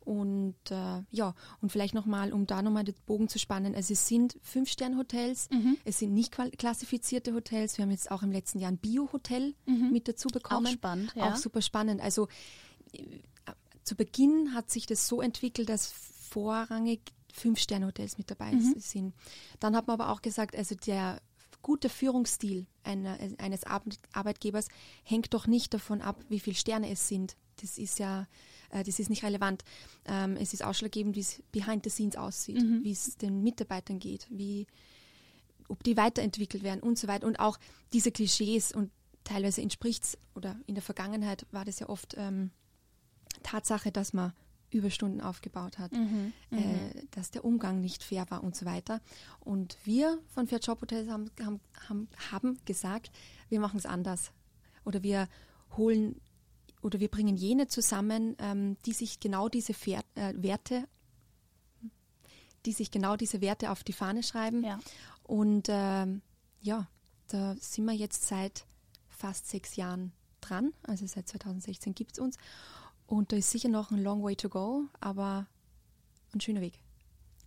Und 0.00 0.56
äh, 0.70 1.02
ja, 1.10 1.34
und 1.60 1.70
vielleicht 1.70 1.92
nochmal, 1.94 2.32
um 2.32 2.46
da 2.46 2.62
nochmal 2.62 2.84
den 2.84 2.94
Bogen 3.06 3.28
zu 3.28 3.38
spannen, 3.38 3.74
also 3.74 3.92
es 3.92 4.08
sind 4.08 4.38
Fünf-Sterne-Hotels, 4.42 5.50
mhm. 5.50 5.76
es 5.84 5.98
sind 5.98 6.14
nicht 6.14 6.32
klassifizierte 6.32 7.34
Hotels. 7.34 7.76
Wir 7.76 7.82
haben 7.82 7.90
jetzt 7.90 8.10
auch 8.10 8.22
im 8.22 8.32
letzten 8.32 8.58
Jahr 8.58 8.72
ein 8.72 8.78
Bio-Hotel 8.78 9.54
mhm. 9.66 9.92
mit 9.92 10.08
dazu 10.08 10.28
bekommen. 10.28 10.66
Auch 10.66 10.72
spannend, 10.72 11.12
ja. 11.14 11.30
Auch 11.30 11.36
super 11.36 11.60
spannend. 11.60 12.00
Also 12.00 12.28
äh, 12.92 13.02
zu 13.84 13.94
Beginn 13.94 14.54
hat 14.54 14.70
sich 14.70 14.86
das 14.86 15.06
so 15.06 15.20
entwickelt, 15.20 15.68
dass 15.68 15.92
vorrangig 15.92 17.00
Fünf-Sterne-Hotels 17.32 18.18
mit 18.18 18.30
dabei 18.30 18.52
mhm. 18.52 18.74
sind. 18.78 19.14
Dann 19.60 19.76
hat 19.76 19.86
man 19.86 20.00
aber 20.00 20.10
auch 20.10 20.22
gesagt, 20.22 20.56
also 20.56 20.74
der 20.74 21.20
guter 21.62 21.90
Führungsstil 21.90 22.66
einer, 22.82 23.18
eines 23.38 23.62
Arbeitgebers 23.64 24.68
hängt 25.04 25.34
doch 25.34 25.46
nicht 25.46 25.74
davon 25.74 26.00
ab, 26.00 26.22
wie 26.28 26.40
viele 26.40 26.56
Sterne 26.56 26.90
es 26.90 27.08
sind. 27.08 27.36
Das 27.60 27.78
ist 27.78 27.98
ja, 27.98 28.26
äh, 28.70 28.82
das 28.82 28.98
ist 28.98 29.10
nicht 29.10 29.22
relevant. 29.22 29.64
Ähm, 30.06 30.36
es 30.36 30.54
ist 30.54 30.64
ausschlaggebend, 30.64 31.16
wie 31.16 31.20
es 31.20 31.42
behind 31.52 31.84
the 31.84 31.90
scenes 31.90 32.16
aussieht, 32.16 32.62
mhm. 32.62 32.82
wie 32.82 32.92
es 32.92 33.16
den 33.16 33.42
Mitarbeitern 33.42 33.98
geht, 33.98 34.26
wie 34.30 34.66
ob 35.68 35.84
die 35.84 35.96
weiterentwickelt 35.96 36.62
werden 36.62 36.80
und 36.80 36.98
so 36.98 37.06
weiter. 37.06 37.26
Und 37.26 37.38
auch 37.38 37.58
diese 37.92 38.10
Klischees 38.10 38.72
und 38.72 38.90
teilweise 39.24 39.62
entspricht 39.62 40.04
es, 40.04 40.18
oder 40.34 40.58
in 40.66 40.74
der 40.74 40.82
Vergangenheit 40.82 41.46
war 41.52 41.64
das 41.64 41.78
ja 41.78 41.88
oft 41.88 42.14
ähm, 42.18 42.50
Tatsache, 43.42 43.92
dass 43.92 44.12
man 44.12 44.32
Überstunden 44.70 45.20
aufgebaut 45.20 45.78
hat, 45.78 45.92
mhm, 45.92 46.32
äh, 46.52 46.56
mhm. 46.56 47.08
dass 47.10 47.30
der 47.30 47.44
Umgang 47.44 47.80
nicht 47.80 48.02
fair 48.02 48.26
war 48.30 48.42
und 48.42 48.54
so 48.54 48.66
weiter. 48.66 49.00
Und 49.40 49.76
wir 49.84 50.18
von 50.28 50.46
Fair 50.46 50.60
Job 50.60 50.80
Hotels 50.80 51.08
haben, 51.08 51.30
haben, 51.88 52.08
haben, 52.30 52.58
gesagt, 52.64 53.10
wir 53.48 53.60
machen 53.60 53.78
es 53.78 53.86
anders. 53.86 54.32
Oder 54.84 55.02
wir 55.02 55.28
holen 55.76 56.20
oder 56.82 57.00
wir 57.00 57.08
bringen 57.08 57.36
jene 57.36 57.66
zusammen, 57.66 58.36
ähm, 58.38 58.76
die 58.86 58.92
sich 58.92 59.20
genau 59.20 59.48
diese 59.48 59.74
Fair, 59.74 60.02
äh, 60.14 60.32
Werte, 60.36 60.88
die 62.64 62.72
sich 62.72 62.90
genau 62.90 63.16
diese 63.16 63.40
Werte 63.40 63.70
auf 63.70 63.84
die 63.84 63.92
Fahne 63.92 64.22
schreiben. 64.22 64.64
Ja. 64.64 64.78
Und 65.22 65.66
ähm, 65.68 66.22
ja, 66.60 66.88
da 67.28 67.54
sind 67.60 67.84
wir 67.84 67.94
jetzt 67.94 68.26
seit 68.26 68.64
fast 69.08 69.48
sechs 69.48 69.76
Jahren 69.76 70.12
dran. 70.40 70.72
Also 70.82 71.06
seit 71.06 71.28
2016 71.28 71.94
gibt 71.94 72.12
es 72.12 72.18
uns. 72.18 72.36
Und 73.10 73.32
da 73.32 73.36
ist 73.36 73.50
sicher 73.50 73.68
noch 73.68 73.90
ein 73.90 74.02
long 74.02 74.22
way 74.22 74.36
to 74.36 74.48
go, 74.48 74.84
aber 75.00 75.46
ein 76.32 76.40
schöner 76.40 76.60
Weg. 76.60 76.78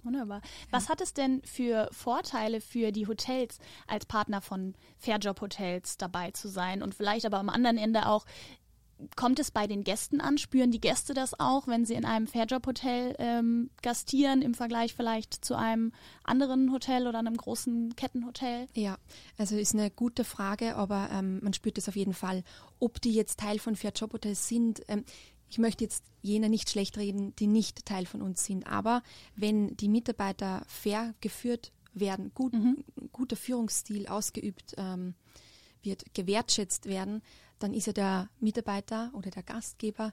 Wunderbar. 0.03 0.41
Was 0.71 0.89
hat 0.89 0.99
es 0.99 1.13
denn 1.13 1.41
für 1.45 1.87
Vorteile 1.93 2.59
für 2.59 2.91
die 2.91 3.07
Hotels 3.07 3.59
als 3.87 4.05
Partner 4.05 4.41
von 4.41 4.75
Fairjob 4.97 5.39
Hotels 5.39 5.95
dabei 5.97 6.31
zu 6.31 6.49
sein 6.49 6.83
und 6.83 6.93
vielleicht 6.93 7.25
aber 7.25 7.37
am 7.37 7.47
anderen 7.47 7.77
Ende 7.77 8.07
auch 8.07 8.25
kommt 9.15 9.39
es 9.39 9.51
bei 9.51 9.65
den 9.65 9.83
Gästen 9.85 10.19
an? 10.19 10.37
Spüren 10.37 10.71
die 10.71 10.81
Gäste 10.81 11.13
das 11.13 11.39
auch, 11.39 11.67
wenn 11.67 11.85
sie 11.85 11.93
in 11.93 12.05
einem 12.05 12.27
Fairjob-Hotel 12.27 13.15
ähm, 13.19 13.69
gastieren, 13.81 14.41
im 14.41 14.53
Vergleich 14.53 14.93
vielleicht 14.93 15.45
zu 15.45 15.55
einem 15.55 15.93
anderen 16.23 16.71
Hotel 16.71 17.07
oder 17.07 17.19
einem 17.19 17.37
großen 17.37 17.95
Kettenhotel? 17.95 18.67
Ja, 18.75 18.97
also 19.37 19.55
ist 19.55 19.73
eine 19.73 19.89
gute 19.91 20.23
Frage, 20.25 20.75
aber 20.75 21.09
ähm, 21.11 21.39
man 21.41 21.53
spürt 21.53 21.77
es 21.77 21.87
auf 21.87 21.95
jeden 21.95 22.13
Fall. 22.13 22.43
Ob 22.79 23.01
die 23.01 23.13
jetzt 23.13 23.39
Teil 23.39 23.59
von 23.59 23.75
Fairjob-Hotels 23.75 24.47
sind, 24.47 24.81
ähm, 24.87 25.05
ich 25.49 25.57
möchte 25.57 25.83
jetzt 25.83 26.03
jene 26.21 26.49
nicht 26.49 26.69
schlecht 26.69 26.97
reden, 26.97 27.35
die 27.35 27.47
nicht 27.47 27.85
Teil 27.85 28.05
von 28.05 28.21
uns 28.21 28.45
sind. 28.45 28.65
Aber 28.67 29.03
wenn 29.35 29.75
die 29.77 29.89
Mitarbeiter 29.89 30.63
fair 30.67 31.13
geführt 31.21 31.71
werden, 31.93 32.31
gut, 32.33 32.53
mhm. 32.53 32.83
guter 33.11 33.35
Führungsstil 33.35 34.07
ausgeübt 34.07 34.73
ähm, 34.77 35.13
wird, 35.83 36.13
gewertschätzt 36.13 36.85
werden, 36.87 37.21
dann 37.59 37.73
ist 37.73 37.87
ja 37.87 37.93
der 37.93 38.29
Mitarbeiter 38.39 39.11
oder 39.13 39.29
der 39.29 39.43
Gastgeber 39.43 40.11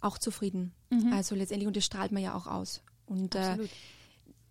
auch 0.00 0.18
zufrieden. 0.18 0.72
Mhm. 0.90 1.12
Also 1.12 1.34
letztendlich, 1.34 1.66
und 1.66 1.76
das 1.76 1.84
strahlt 1.84 2.12
man 2.12 2.22
ja 2.22 2.34
auch 2.34 2.46
aus. 2.46 2.82
Und 3.06 3.34
äh, 3.34 3.56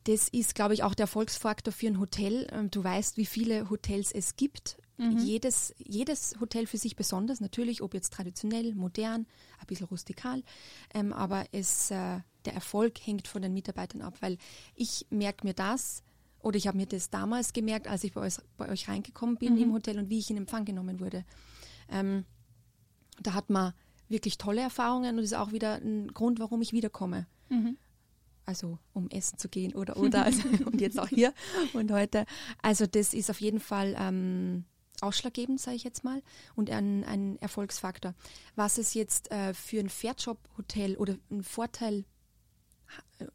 das 0.06 0.30
ist, 0.30 0.56
glaube 0.56 0.74
ich, 0.74 0.84
auch 0.84 0.94
der 0.94 1.06
Erfolgsfaktor 1.06 1.74
für 1.74 1.88
ein 1.88 2.00
Hotel. 2.00 2.48
Ähm, 2.52 2.70
du 2.72 2.84
weißt, 2.84 3.18
wie 3.18 3.26
viele 3.26 3.70
Hotels 3.70 4.12
es 4.12 4.36
gibt. 4.36 4.78
Mhm. 4.98 5.18
Jedes, 5.18 5.74
jedes 5.78 6.36
Hotel 6.40 6.68
für 6.68 6.78
sich 6.78 6.96
besonders, 6.96 7.42
natürlich, 7.42 7.82
ob 7.82 7.94
jetzt 7.94 8.14
traditionell, 8.14 8.74
modern, 8.76 9.26
ein 9.60 9.68
bisschen 9.68 9.88
rustikal. 9.88 10.44
Ähm, 10.94 11.12
aber 11.12 11.46
es, 11.52 11.92
äh, 11.92 12.20
der 12.46 12.54
Erfolg 12.54 13.00
hängt 13.06 13.28
von 13.28 13.42
den 13.42 13.54
Mitarbeitern 13.54 14.02
ab, 14.02 14.18
weil 14.22 14.38
ich 14.76 15.06
merke 15.10 15.46
mir 15.46 15.54
das, 15.54 16.04
oder 16.40 16.58
ich 16.58 16.68
habe 16.68 16.78
mir 16.78 16.86
das 16.86 17.10
damals 17.10 17.54
gemerkt, 17.54 17.88
als 17.88 18.04
ich 18.04 18.14
bei 18.14 18.22
euch, 18.22 18.36
bei 18.58 18.70
euch 18.70 18.88
reingekommen 18.88 19.38
bin 19.38 19.56
mhm. 19.56 19.64
im 19.64 19.74
Hotel 19.74 19.98
und 19.98 20.10
wie 20.10 20.20
ich 20.20 20.30
in 20.30 20.38
Empfang 20.38 20.64
genommen 20.64 21.00
wurde. 21.00 21.26
Ähm, 21.90 22.24
da 23.20 23.34
hat 23.34 23.50
man 23.50 23.74
wirklich 24.10 24.38
tolle 24.38 24.62
Erfahrungen 24.62 25.12
und 25.12 25.18
das 25.18 25.26
ist 25.26 25.34
auch 25.34 25.52
wieder 25.52 25.76
ein 25.76 26.10
Grund, 26.10 26.40
warum 26.40 26.62
ich 26.62 26.72
wiederkomme. 26.72 27.26
Mhm. 27.50 27.78
Also 28.46 28.78
um 28.94 29.10
essen 29.10 29.40
zu 29.40 29.50
gehen 29.50 29.74
oder 29.74 29.98
oder 29.98 30.24
also, 30.24 30.48
und 30.66 30.80
jetzt 30.82 31.00
auch 31.00 31.08
hier 31.08 31.34
und 31.74 31.92
heute. 31.92 32.26
Also 32.62 32.86
das 32.86 33.14
ist 33.14 33.32
auf 33.32 33.42
jeden 33.42 33.60
Fall 33.60 33.96
ähm, 33.98 34.66
ausschlaggebend, 35.02 35.60
sage 35.60 35.78
ich 35.78 35.84
jetzt 35.84 36.04
mal, 36.04 36.22
und 36.56 36.70
ein, 36.70 37.04
ein 37.04 37.38
Erfolgsfaktor. 37.42 38.14
Was 38.56 38.78
es 38.78 38.94
jetzt 38.94 39.32
äh, 39.32 39.54
für 39.54 39.80
ein 39.80 39.90
Fairjob-Hotel 39.90 40.96
oder 40.98 41.18
ein 41.30 41.44
Vorteil, 41.44 42.06
äh, 43.20 43.26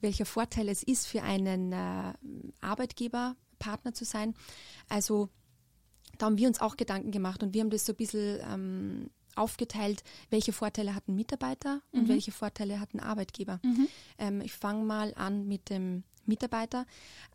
welcher 0.00 0.26
Vorteil 0.26 0.68
es 0.68 0.82
ist 0.82 1.06
für 1.06 1.22
einen 1.22 1.72
äh, 1.72 2.12
Arbeitgeber, 2.60 3.36
Partner 3.58 3.94
zu 3.94 4.04
sein. 4.04 4.34
Also 4.88 5.30
da 6.18 6.26
haben 6.26 6.38
wir 6.38 6.48
uns 6.48 6.60
auch 6.60 6.76
Gedanken 6.76 7.10
gemacht 7.10 7.42
und 7.42 7.54
wir 7.54 7.60
haben 7.62 7.70
das 7.70 7.86
so 7.86 7.92
ein 7.92 7.96
bisschen 7.96 8.40
ähm, 8.42 9.10
aufgeteilt, 9.34 10.02
welche 10.30 10.52
Vorteile 10.52 10.94
hat 10.94 11.08
ein 11.08 11.14
Mitarbeiter 11.14 11.82
und 11.92 12.04
mhm. 12.04 12.08
welche 12.08 12.32
Vorteile 12.32 12.80
hat 12.80 12.94
ein 12.94 13.00
Arbeitgeber. 13.00 13.60
Mhm. 13.62 13.88
Ähm, 14.18 14.40
ich 14.40 14.52
fange 14.52 14.84
mal 14.84 15.14
an 15.14 15.46
mit 15.46 15.70
dem 15.70 16.04
Mitarbeiter. 16.28 16.86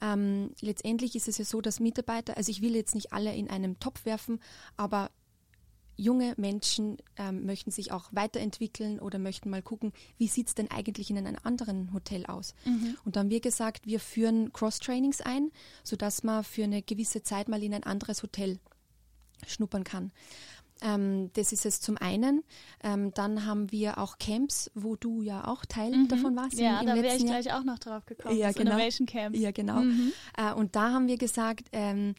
Ähm, 0.02 0.52
letztendlich 0.62 1.16
ist 1.16 1.28
es 1.28 1.38
ja 1.38 1.46
so, 1.46 1.62
dass 1.62 1.80
Mitarbeiter, 1.80 2.38
also 2.38 2.52
ich 2.52 2.62
will 2.62 2.76
jetzt 2.76 2.96
nicht 2.96 3.14
alle 3.14 3.36
in 3.36 3.50
einem 3.50 3.80
Topf 3.80 4.06
werfen, 4.06 4.40
aber 4.78 5.10
junge 6.02 6.34
Menschen 6.38 6.98
ähm, 7.18 7.46
möchten 7.46 7.70
sich 7.70 7.92
auch 7.92 8.10
weiterentwickeln 8.12 9.00
oder 9.00 9.20
möchten 9.20 9.50
mal 9.50 9.62
gucken, 9.62 9.94
wie 10.18 10.28
sieht 10.28 10.48
es 10.48 10.56
denn 10.56 10.72
eigentlich 10.72 11.12
in 11.12 11.18
einem 11.18 11.38
anderen 11.44 11.94
Hotel 11.94 12.26
aus. 12.26 12.56
Mhm. 12.66 12.98
Und 13.06 13.16
dann 13.16 13.26
haben 13.26 13.30
wir 13.30 13.40
gesagt, 13.40 13.86
wir 13.86 14.00
führen 14.00 14.52
Cross-Trainings 14.52 15.22
ein, 15.22 15.52
sodass 15.84 16.24
man 16.24 16.44
für 16.44 16.64
eine 16.64 16.82
gewisse 16.82 17.22
Zeit 17.22 17.50
mal 17.50 17.62
in 17.62 17.74
ein 17.74 17.84
anderes 17.84 18.24
Hotel 18.24 18.60
schnuppern 19.46 19.84
kann. 19.84 20.12
Ähm, 20.82 21.32
das 21.34 21.52
ist 21.52 21.66
es 21.66 21.80
zum 21.80 21.98
einen. 21.98 22.44
Ähm, 22.84 23.14
dann 23.14 23.46
haben 23.46 23.72
wir 23.72 24.00
auch 24.00 24.18
Camps, 24.18 24.72
wo 24.74 24.96
du 24.96 25.22
ja 25.22 25.48
auch 25.48 25.66
Teil 25.66 25.92
mhm. 25.92 26.08
davon 26.08 26.36
warst. 26.36 26.60
Ja, 26.60 26.82
im, 26.82 26.88
im 26.88 26.96
da 26.96 27.04
wäre 27.04 27.16
ich 27.16 27.26
gleich 27.26 27.54
auch 27.54 27.64
noch 27.64 27.80
drauf 27.80 28.06
gekommen. 28.06 28.38
Ja, 28.38 28.48
das 28.48 28.56
genau. 28.56 28.72
Innovation 28.72 29.06
Camp. 29.06 29.36
Ja, 29.36 29.52
genau. 29.52 29.82
Mhm. 29.82 30.12
Äh, 30.38 30.54
und 30.54 30.76
da 30.76 30.92
haben 30.92 31.08
wir 31.08 31.18
gesagt, 31.18 31.68
ähm, 31.72 32.16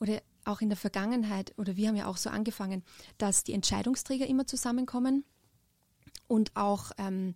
oder 0.00 0.20
auch 0.44 0.60
in 0.60 0.68
der 0.68 0.76
Vergangenheit, 0.76 1.52
oder 1.58 1.76
wir 1.76 1.88
haben 1.88 1.96
ja 1.96 2.06
auch 2.06 2.16
so 2.16 2.30
angefangen, 2.30 2.82
dass 3.18 3.44
die 3.44 3.52
Entscheidungsträger 3.52 4.26
immer 4.26 4.46
zusammenkommen 4.46 5.24
und 6.28 6.56
auch 6.56 6.92
ähm, 6.98 7.34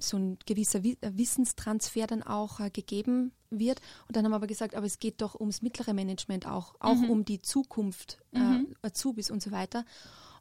so 0.00 0.16
ein 0.16 0.38
gewisser 0.46 0.84
äh, 0.84 0.96
Wissenstransfer 1.00 2.06
dann 2.06 2.22
auch 2.22 2.60
äh, 2.60 2.70
gegeben 2.70 3.32
wird. 3.50 3.80
Und 4.08 4.16
dann 4.16 4.24
haben 4.24 4.32
wir 4.32 4.36
aber 4.36 4.46
gesagt, 4.46 4.74
aber 4.74 4.86
es 4.86 4.98
geht 4.98 5.20
doch 5.20 5.38
ums 5.38 5.62
mittlere 5.62 5.92
Management 5.92 6.46
auch, 6.46 6.74
auch 6.80 6.94
mhm. 6.94 7.10
um 7.10 7.24
die 7.24 7.40
Zukunft, 7.40 8.18
äh, 8.32 8.38
mhm. 8.38 8.76
äh, 8.82 8.86
Azubis 8.86 9.30
und 9.30 9.42
so 9.42 9.50
weiter. 9.50 9.84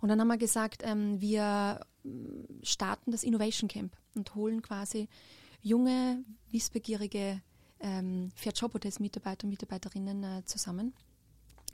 Und 0.02 0.10
dann 0.10 0.20
haben 0.20 0.28
wir 0.28 0.38
gesagt, 0.38 0.82
ähm, 0.84 1.22
wir 1.22 1.82
mm, 2.04 2.64
starten 2.64 3.12
das 3.12 3.24
Innovation 3.24 3.68
Camp 3.68 3.96
und 4.16 4.34
holen 4.36 4.62
quasi 4.62 5.08
junge, 5.62 6.24
wissbegierige 6.50 7.42
ähm, 7.80 8.32
Fair 8.36 8.54
Job 8.54 8.74
Hotels 8.74 9.00
Mitarbeiter 9.00 9.46
und 9.46 9.52
Mitarbeiterinnen 9.52 10.24
äh, 10.24 10.46
zusammen. 10.46 10.94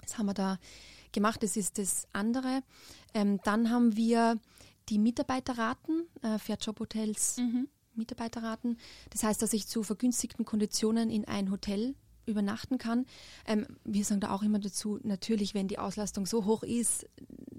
Das 0.02 0.18
haben 0.18 0.26
wir 0.26 0.34
da 0.34 0.60
gemacht, 1.12 1.42
das 1.44 1.58
ist 1.58 1.78
das 1.78 2.08
andere. 2.14 2.64
Ähm, 3.14 3.40
dann 3.44 3.70
haben 3.70 3.96
wir 3.96 4.40
die 4.90 5.00
Mitarbeiterraten, 5.00 6.08
äh, 6.22 6.38
Fair 6.40 6.58
Job 6.58 6.80
Hotels 6.80 7.38
mhm. 7.38 7.68
Mitarbeiterraten. 7.96 8.78
Das 9.10 9.24
heißt, 9.24 9.42
dass 9.42 9.54
ich 9.54 9.68
zu 9.68 9.84
vergünstigten 9.84 10.46
Konditionen 10.46 11.10
in 11.10 11.26
ein 11.26 11.52
Hotel 11.52 11.96
übernachten 12.26 12.78
kann. 12.78 13.06
Ähm, 13.46 13.66
wir 13.84 14.04
sagen 14.04 14.22
da 14.22 14.32
auch 14.32 14.44
immer 14.44 14.60
dazu, 14.60 15.00
natürlich, 15.04 15.54
wenn 15.54 15.68
die 15.68 15.80
Auslastung 15.80 16.26
so 16.26 16.46
hoch 16.46 16.64
ist, 16.64 17.08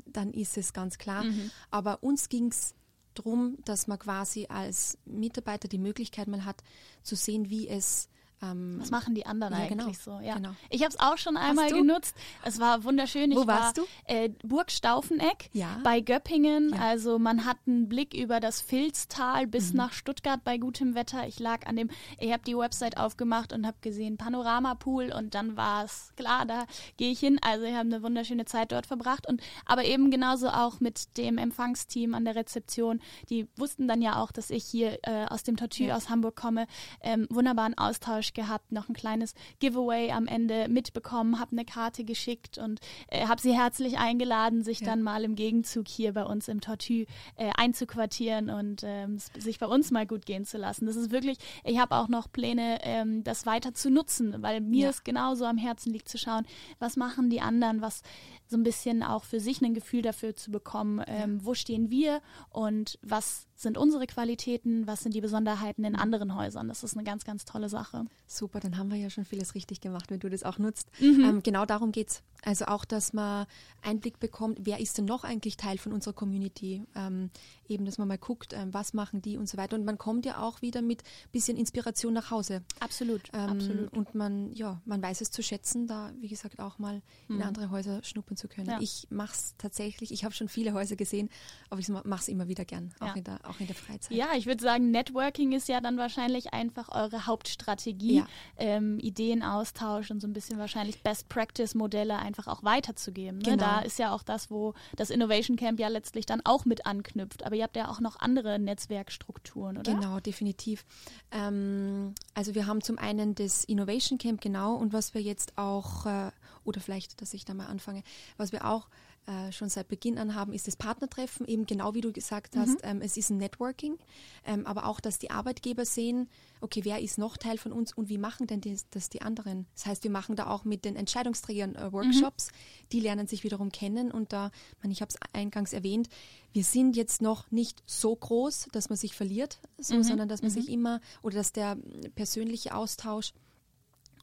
dann 0.06 0.32
ist 0.32 0.56
es 0.56 0.72
ganz 0.72 0.98
klar. 0.98 1.24
Mhm. 1.24 1.50
Aber 1.70 2.02
uns 2.02 2.28
ging 2.28 2.48
es 2.48 2.74
darum, 3.14 3.58
dass 3.64 3.86
man 3.86 3.98
quasi 3.98 4.46
als 4.48 4.98
Mitarbeiter 5.04 5.68
die 5.68 5.78
Möglichkeit 5.78 6.28
mal 6.28 6.44
hat, 6.44 6.62
zu 7.02 7.16
sehen, 7.16 7.50
wie 7.50 7.68
es 7.68 8.08
ähm, 8.42 8.76
Was 8.78 8.90
machen 8.90 9.14
die 9.14 9.26
anderen 9.26 9.54
ja, 9.54 9.66
genau. 9.66 9.84
eigentlich 9.84 9.98
so? 9.98 10.20
Ja. 10.20 10.34
Genau. 10.34 10.50
Ich 10.70 10.82
habe 10.82 10.90
es 10.90 11.00
auch 11.00 11.18
schon 11.18 11.36
einmal 11.36 11.70
genutzt. 11.70 12.16
Es 12.44 12.60
war 12.60 12.84
wunderschön. 12.84 13.34
Wo 13.34 13.42
ich 13.42 13.46
warst 13.46 13.78
war, 13.78 13.84
du? 13.84 14.12
Äh, 14.12 14.30
Burg 14.44 14.70
Staufeneck 14.70 15.50
ja. 15.52 15.80
bei 15.82 16.00
Göppingen. 16.00 16.70
Ja. 16.74 16.80
Also 16.80 17.18
man 17.18 17.44
hat 17.44 17.58
einen 17.66 17.88
Blick 17.88 18.14
über 18.14 18.38
das 18.40 18.60
Filztal 18.60 19.46
bis 19.46 19.72
mhm. 19.72 19.78
nach 19.78 19.92
Stuttgart 19.92 20.42
bei 20.44 20.58
gutem 20.58 20.94
Wetter. 20.94 21.26
Ich 21.26 21.40
lag 21.40 21.66
an 21.66 21.76
dem, 21.76 21.90
ich 22.18 22.32
habe 22.32 22.42
die 22.44 22.56
Website 22.56 22.96
aufgemacht 22.96 23.52
und 23.52 23.66
habe 23.66 23.76
gesehen 23.80 24.16
Panoramapool 24.16 25.12
und 25.12 25.34
dann 25.34 25.56
war 25.56 25.84
es 25.84 26.12
klar, 26.16 26.46
da 26.46 26.66
gehe 26.96 27.10
ich 27.10 27.18
hin. 27.18 27.38
Also 27.42 27.64
wir 27.64 27.76
haben 27.76 27.92
eine 27.92 28.02
wunderschöne 28.02 28.44
Zeit 28.44 28.72
dort 28.72 28.86
verbracht 28.86 29.28
und 29.28 29.40
aber 29.66 29.84
eben 29.84 30.10
genauso 30.10 30.48
auch 30.48 30.80
mit 30.80 31.16
dem 31.16 31.38
Empfangsteam 31.38 32.14
an 32.14 32.24
der 32.24 32.36
Rezeption. 32.36 33.00
Die 33.30 33.48
wussten 33.56 33.88
dann 33.88 34.00
ja 34.00 34.22
auch, 34.22 34.30
dass 34.30 34.50
ich 34.50 34.64
hier 34.64 34.98
äh, 35.02 35.26
aus 35.26 35.42
dem 35.42 35.56
Tortue 35.56 35.94
aus 35.94 36.08
Hamburg 36.08 36.36
komme. 36.36 36.66
Ähm, 37.00 37.26
wunderbaren 37.30 37.76
Austausch 37.76 38.27
Austausch 38.28 38.32
gehabt, 38.32 38.72
noch 38.72 38.88
ein 38.88 38.94
kleines 38.94 39.34
Giveaway 39.58 40.12
am 40.12 40.26
Ende 40.26 40.68
mitbekommen, 40.68 41.38
habe 41.38 41.52
eine 41.52 41.64
Karte 41.64 42.04
geschickt 42.04 42.58
und 42.58 42.80
äh, 43.08 43.26
habe 43.26 43.40
sie 43.40 43.52
herzlich 43.52 43.98
eingeladen, 43.98 44.62
sich 44.62 44.80
ja. 44.80 44.86
dann 44.86 45.02
mal 45.02 45.24
im 45.24 45.34
Gegenzug 45.34 45.88
hier 45.88 46.12
bei 46.12 46.24
uns 46.24 46.48
im 46.48 46.60
Tortue 46.60 47.06
äh, 47.36 47.50
einzuquartieren 47.56 48.50
und 48.50 48.82
ähm, 48.84 49.18
sich 49.36 49.58
bei 49.58 49.66
uns 49.66 49.90
mal 49.90 50.06
gut 50.06 50.26
gehen 50.26 50.44
zu 50.44 50.58
lassen. 50.58 50.86
Das 50.86 50.96
ist 50.96 51.10
wirklich, 51.10 51.38
ich 51.64 51.78
habe 51.78 51.96
auch 51.96 52.08
noch 52.08 52.30
Pläne, 52.30 52.78
ähm, 52.82 53.24
das 53.24 53.46
weiter 53.46 53.74
zu 53.74 53.90
nutzen, 53.90 54.42
weil 54.42 54.60
mir 54.60 54.84
ja. 54.84 54.90
es 54.90 55.04
genauso 55.04 55.44
am 55.44 55.58
Herzen 55.58 55.92
liegt 55.92 56.08
zu 56.08 56.18
schauen, 56.18 56.46
was 56.78 56.96
machen 56.96 57.30
die 57.30 57.40
anderen, 57.40 57.80
was 57.80 58.02
so 58.48 58.56
ein 58.56 58.62
bisschen 58.62 59.02
auch 59.02 59.24
für 59.24 59.40
sich 59.40 59.60
ein 59.62 59.74
Gefühl 59.74 60.02
dafür 60.02 60.34
zu 60.34 60.50
bekommen, 60.50 61.02
ähm, 61.06 61.44
wo 61.44 61.54
stehen 61.54 61.90
wir 61.90 62.20
und 62.50 62.98
was 63.02 63.46
sind 63.54 63.76
unsere 63.76 64.06
Qualitäten, 64.06 64.86
was 64.86 65.00
sind 65.00 65.14
die 65.14 65.20
Besonderheiten 65.20 65.84
in 65.84 65.96
anderen 65.96 66.36
Häusern. 66.36 66.68
Das 66.68 66.84
ist 66.84 66.94
eine 66.94 67.02
ganz, 67.02 67.24
ganz 67.24 67.44
tolle 67.44 67.68
Sache. 67.68 68.04
Super, 68.26 68.60
dann 68.60 68.78
haben 68.78 68.90
wir 68.90 68.98
ja 68.98 69.10
schon 69.10 69.24
vieles 69.24 69.56
richtig 69.56 69.80
gemacht, 69.80 70.10
wenn 70.10 70.20
du 70.20 70.30
das 70.30 70.44
auch 70.44 70.58
nutzt. 70.58 70.88
Mhm. 71.00 71.24
Ähm, 71.24 71.42
genau 71.42 71.66
darum 71.66 71.90
geht 71.90 72.08
es. 72.08 72.22
Also 72.44 72.66
auch, 72.66 72.84
dass 72.84 73.12
man 73.12 73.46
Einblick 73.82 74.20
bekommt, 74.20 74.60
wer 74.62 74.78
ist 74.78 74.96
denn 74.96 75.06
noch 75.06 75.24
eigentlich 75.24 75.56
Teil 75.56 75.76
von 75.76 75.92
unserer 75.92 76.14
Community. 76.14 76.84
Ähm, 76.94 77.30
eben, 77.66 77.84
dass 77.84 77.98
man 77.98 78.06
mal 78.06 78.16
guckt, 78.16 78.52
ähm, 78.52 78.72
was 78.72 78.94
machen 78.94 79.22
die 79.22 79.36
und 79.36 79.48
so 79.48 79.58
weiter. 79.58 79.76
Und 79.76 79.84
man 79.84 79.98
kommt 79.98 80.24
ja 80.24 80.40
auch 80.40 80.62
wieder 80.62 80.80
mit 80.80 81.02
ein 81.02 81.30
bisschen 81.32 81.56
Inspiration 81.56 82.12
nach 82.12 82.30
Hause. 82.30 82.62
Absolut, 82.78 83.22
ähm, 83.32 83.50
absolut. 83.50 83.92
Und 83.92 84.14
man, 84.14 84.52
ja, 84.52 84.80
man 84.84 85.02
weiß 85.02 85.20
es 85.20 85.32
zu 85.32 85.42
schätzen, 85.42 85.88
da, 85.88 86.12
wie 86.20 86.28
gesagt, 86.28 86.60
auch 86.60 86.78
mal 86.78 87.02
mhm. 87.26 87.36
in 87.36 87.42
andere 87.42 87.70
Häuser 87.70 88.04
schnuppern 88.04 88.36
zu 88.38 88.48
können. 88.48 88.70
Ja. 88.70 88.78
Ich 88.80 89.06
mache 89.10 89.32
es 89.32 89.54
tatsächlich, 89.58 90.12
ich 90.12 90.24
habe 90.24 90.34
schon 90.34 90.48
viele 90.48 90.72
Häuser 90.72 90.96
gesehen, 90.96 91.28
aber 91.70 91.80
ich 91.80 91.88
mache 91.88 92.20
es 92.20 92.28
immer 92.28 92.48
wieder 92.48 92.64
gern, 92.64 92.94
auch, 93.00 93.08
ja. 93.08 93.14
in 93.14 93.24
der, 93.24 93.40
auch 93.44 93.60
in 93.60 93.66
der 93.66 93.76
Freizeit. 93.76 94.16
Ja, 94.16 94.28
ich 94.36 94.46
würde 94.46 94.62
sagen, 94.62 94.90
Networking 94.90 95.52
ist 95.52 95.68
ja 95.68 95.80
dann 95.80 95.98
wahrscheinlich 95.98 96.54
einfach 96.54 96.88
eure 96.88 97.26
Hauptstrategie, 97.26 98.18
ja. 98.18 98.26
ähm, 98.56 98.98
Ideenaustausch 99.00 100.10
und 100.10 100.20
so 100.20 100.26
ein 100.26 100.32
bisschen 100.32 100.58
wahrscheinlich 100.58 101.02
Best-Practice-Modelle 101.02 102.18
einfach 102.18 102.46
auch 102.46 102.62
weiterzugeben. 102.62 103.38
Ne? 103.38 103.44
Genau. 103.44 103.56
Da 103.56 103.80
ist 103.80 103.98
ja 103.98 104.12
auch 104.12 104.22
das, 104.22 104.50
wo 104.50 104.74
das 104.96 105.10
Innovation 105.10 105.56
Camp 105.56 105.80
ja 105.80 105.88
letztlich 105.88 106.26
dann 106.26 106.40
auch 106.44 106.64
mit 106.64 106.86
anknüpft. 106.86 107.44
Aber 107.44 107.56
ihr 107.56 107.64
habt 107.64 107.76
ja 107.76 107.90
auch 107.90 108.00
noch 108.00 108.20
andere 108.20 108.58
Netzwerkstrukturen, 108.58 109.78
oder? 109.78 109.92
Genau, 109.92 110.20
definitiv. 110.20 110.84
Ähm, 111.30 112.14
also 112.34 112.54
wir 112.54 112.66
haben 112.66 112.82
zum 112.82 112.98
einen 112.98 113.34
das 113.34 113.64
Innovation 113.64 114.18
Camp, 114.18 114.40
genau, 114.40 114.74
und 114.74 114.92
was 114.92 115.14
wir 115.14 115.22
jetzt 115.22 115.58
auch, 115.58 116.06
äh, 116.06 116.30
oder 116.64 116.80
vielleicht, 116.80 117.20
dass 117.20 117.34
ich 117.34 117.44
da 117.44 117.54
mal 117.54 117.66
anfange, 117.66 118.02
was 118.36 118.52
wir 118.52 118.66
auch 118.66 118.88
äh, 119.28 119.52
schon 119.52 119.68
seit 119.68 119.88
Beginn 119.88 120.16
an 120.16 120.34
haben, 120.34 120.54
ist 120.54 120.66
das 120.68 120.76
Partnertreffen, 120.76 121.46
eben 121.46 121.66
genau 121.66 121.92
wie 121.92 122.00
du 122.00 122.12
gesagt 122.12 122.56
hast, 122.56 122.82
mhm. 122.82 122.90
ähm, 122.90 123.02
es 123.02 123.18
ist 123.18 123.28
ein 123.28 123.36
Networking, 123.36 123.98
ähm, 124.46 124.66
aber 124.66 124.86
auch, 124.86 125.00
dass 125.00 125.18
die 125.18 125.30
Arbeitgeber 125.30 125.84
sehen, 125.84 126.30
okay, 126.62 126.80
wer 126.84 127.00
ist 127.02 127.18
noch 127.18 127.36
Teil 127.36 127.58
von 127.58 127.70
uns 127.70 127.92
und 127.92 128.08
wie 128.08 128.16
machen 128.16 128.46
denn 128.46 128.62
die, 128.62 128.78
das 128.90 129.10
die 129.10 129.20
anderen? 129.20 129.66
Das 129.74 129.84
heißt, 129.84 130.04
wir 130.04 130.10
machen 130.10 130.34
da 130.34 130.46
auch 130.46 130.64
mit 130.64 130.86
den 130.86 130.96
Entscheidungsträgern 130.96 131.74
äh, 131.74 131.92
Workshops, 131.92 132.46
mhm. 132.46 132.88
die 132.92 133.00
lernen 133.00 133.26
sich 133.26 133.44
wiederum 133.44 133.70
kennen 133.70 134.10
und 134.10 134.32
da, 134.32 134.50
man, 134.82 134.90
ich 134.90 135.02
habe 135.02 135.10
es 135.10 135.18
eingangs 135.34 135.74
erwähnt, 135.74 136.08
wir 136.54 136.64
sind 136.64 136.96
jetzt 136.96 137.20
noch 137.20 137.50
nicht 137.50 137.82
so 137.84 138.16
groß, 138.16 138.68
dass 138.72 138.88
man 138.88 138.96
sich 138.96 139.14
verliert, 139.14 139.60
so, 139.76 139.96
mhm. 139.96 140.04
sondern 140.04 140.28
dass 140.30 140.40
man 140.40 140.50
sich 140.50 140.68
mhm. 140.68 140.72
immer 140.72 141.00
oder 141.20 141.36
dass 141.36 141.52
der 141.52 141.76
persönliche 142.14 142.74
Austausch 142.74 143.34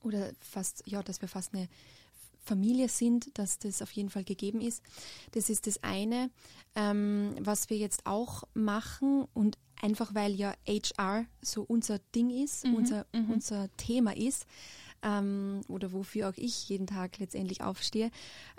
oder 0.02 0.32
fast, 0.40 0.82
ja, 0.88 1.04
dass 1.04 1.22
wir 1.22 1.28
fast 1.28 1.54
eine 1.54 1.68
Familie 2.46 2.90
sind, 2.90 3.38
dass 3.38 3.60
das 3.60 3.82
auf 3.82 3.92
jeden 3.92 4.10
Fall 4.10 4.24
gegeben 4.24 4.62
ist. 4.62 4.82
Das 5.32 5.50
ist 5.50 5.68
das 5.68 5.84
eine, 5.84 6.30
ähm, 6.76 7.36
was 7.40 7.70
wir 7.70 7.78
jetzt 7.78 8.06
auch 8.06 8.44
machen 8.54 9.26
und 9.34 9.58
einfach 9.82 10.16
weil 10.16 10.34
ja 10.34 10.54
HR 10.68 11.26
so 11.42 11.64
unser 11.64 12.00
Ding 12.14 12.30
ist, 12.30 12.66
mhm, 12.66 12.76
unser, 12.76 13.06
mhm. 13.14 13.32
unser 13.32 13.70
Thema 13.78 14.16
ist 14.16 14.46
ähm, 15.04 15.62
oder 15.68 15.92
wofür 15.92 16.30
auch 16.30 16.38
ich 16.38 16.70
jeden 16.70 16.88
Tag 16.88 17.20
letztendlich 17.20 17.62
aufstehe, 17.62 18.12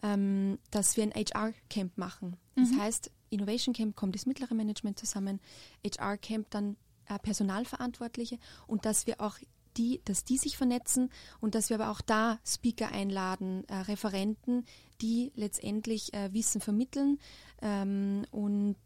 ähm, 0.03 0.59
dass 0.71 0.97
wir 0.97 1.05
ein 1.05 1.13
HR-Camp 1.13 1.97
machen. 1.97 2.37
Das 2.55 2.71
mhm. 2.71 2.81
heißt, 2.81 3.11
Innovation 3.31 3.75
Camp 3.75 3.97
kommt 3.97 4.15
das 4.15 4.27
mittlere 4.27 4.55
Management 4.55 4.99
zusammen, 4.99 5.41
HR 5.85 6.17
Camp 6.17 6.51
dann 6.51 6.77
äh, 7.09 7.19
Personalverantwortliche 7.19 8.39
und 8.67 8.85
dass 8.85 9.07
wir 9.07 9.21
auch 9.21 9.39
die, 9.77 10.01
dass 10.05 10.25
die 10.25 10.39
sich 10.39 10.57
vernetzen 10.57 11.11
und 11.41 11.55
dass 11.55 11.71
wir 11.71 11.81
aber 11.81 11.91
auch 11.91 12.01
da 12.01 12.39
Speaker 12.45 12.91
einladen, 12.93 13.65
äh, 13.69 13.77
Referenten, 13.77 14.65
die 15.01 15.33
letztendlich 15.35 16.15
äh, 16.15 16.33
Wissen 16.33 16.61
vermitteln 16.61 17.19
ähm, 17.63 18.27
und 18.31 18.77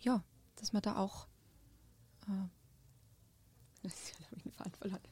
ja, 0.00 0.22
dass 0.56 0.72
man 0.72 0.82
da 0.82 0.96
auch 0.96 1.26
äh, 2.26 2.48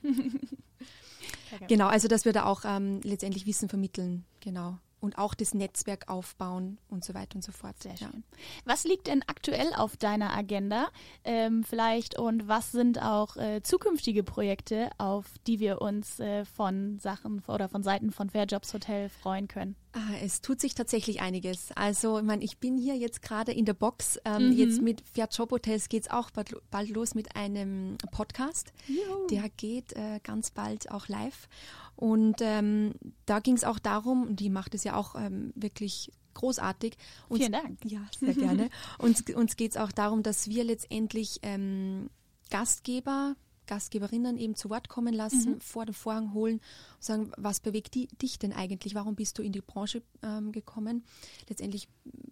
genau, 1.69 1.87
also 1.87 2.09
dass 2.09 2.25
wir 2.25 2.33
da 2.33 2.45
auch 2.45 2.65
ähm, 2.65 3.01
letztendlich 3.03 3.47
Wissen 3.47 3.69
vermitteln, 3.69 4.25
genau 4.41 4.79
und 5.07 5.19
auch 5.19 5.35
das 5.35 5.55
Netzwerk 5.55 6.09
aufbauen 6.09 6.79
und 6.89 7.05
so 7.05 7.15
weiter 7.15 7.37
und 7.37 7.43
so 7.43 7.53
fort. 7.53 7.81
Sehr 7.81 7.97
schön. 7.97 8.25
Was 8.65 8.85
liegt 8.85 9.07
denn 9.07 9.23
aktuell 9.27 9.73
auf 9.77 9.97
deiner 9.97 10.37
Agenda 10.37 10.89
ähm, 11.25 11.63
vielleicht 11.63 12.19
und 12.19 12.49
was 12.49 12.73
sind 12.73 13.01
auch 13.01 13.37
äh, 13.37 13.63
zukünftige 13.63 14.25
Projekte, 14.25 14.91
auf 14.99 15.27
die 15.47 15.61
wir 15.61 15.81
uns 15.81 16.19
äh, 16.19 16.45
von 16.45 16.99
Sachen 16.99 17.43
oder 17.47 17.69
von 17.69 17.85
Seiten 17.85 18.11
von 18.11 18.31
Fairjobs 18.31 18.75
Hotel 18.75 19.09
freuen 19.09 19.47
können? 19.47 19.77
Ah, 19.97 20.15
es 20.23 20.43
tut 20.43 20.61
sich 20.61 20.75
tatsächlich 20.75 21.23
einiges. 21.23 21.73
Also, 21.75 22.19
ich 22.19 22.25
meine, 22.25 22.45
ich 22.45 22.59
bin 22.59 22.77
hier 22.77 22.97
jetzt 22.97 23.23
gerade 23.23 23.53
in 23.53 23.65
der 23.65 23.73
Box. 23.73 24.21
Ähm, 24.27 24.51
mhm. 24.51 24.53
Jetzt 24.53 24.83
mit 24.83 25.03
Fairjob 25.09 25.51
Hotels 25.51 25.89
geht 25.89 26.03
es 26.03 26.11
auch 26.11 26.31
bald, 26.31 26.55
bald, 26.71 26.91
los 26.91 27.15
mit 27.15 27.35
einem 27.35 27.97
Podcast. 28.11 28.75
Juhu. 28.89 29.27
Der 29.29 29.49
geht 29.49 29.95
äh, 29.95 30.21
ganz 30.23 30.51
bald 30.51 30.91
auch 30.91 31.09
live. 31.09 31.49
Und 31.95 32.37
ähm, 32.41 32.93
da 33.25 33.41
ging 33.41 33.55
es 33.55 33.65
auch 33.65 33.79
darum, 33.79 34.25
und 34.25 34.41
die 34.41 34.51
macht 34.51 34.75
es 34.75 34.85
ja 34.85 34.97
auch 34.97 35.15
ähm, 35.15 35.55
wirklich 35.55 36.13
großartig. 36.35 36.99
Uns, 37.31 37.41
Vielen 37.41 37.53
Dank. 37.53 37.79
Ja, 37.87 38.03
sehr 38.21 38.35
gerne. 38.35 38.69
uns 38.99 39.23
uns 39.31 39.57
geht 39.57 39.71
es 39.71 39.77
auch 39.79 39.93
darum, 39.93 40.23
dass 40.23 40.51
wir 40.51 40.65
letztendlich 40.65 41.39
ähm, 41.41 42.11
Gastgeber, 42.51 43.35
Gastgeberinnen 43.67 44.39
eben 44.39 44.55
zu 44.55 44.71
Wort 44.71 44.89
kommen 44.89 45.15
lassen, 45.15 45.55
mhm. 45.55 45.61
vor 45.61 45.87
den 45.87 45.95
Vorhang 45.95 46.33
holen 46.33 46.57
und 46.57 47.03
sagen, 47.03 47.33
was 47.37 47.61
bewegt 47.61 47.95
die, 47.95 48.09
dich 48.21 48.39
denn 48.39 48.53
eigentlich? 48.53 48.95
Warum 48.95 49.15
bist 49.15 49.39
du 49.39 49.43
in 49.43 49.53
die 49.53 49.61
Branche 49.61 50.03
ähm, 50.23 50.53
gekommen? 50.53 51.05
Letztendlich 51.49 51.89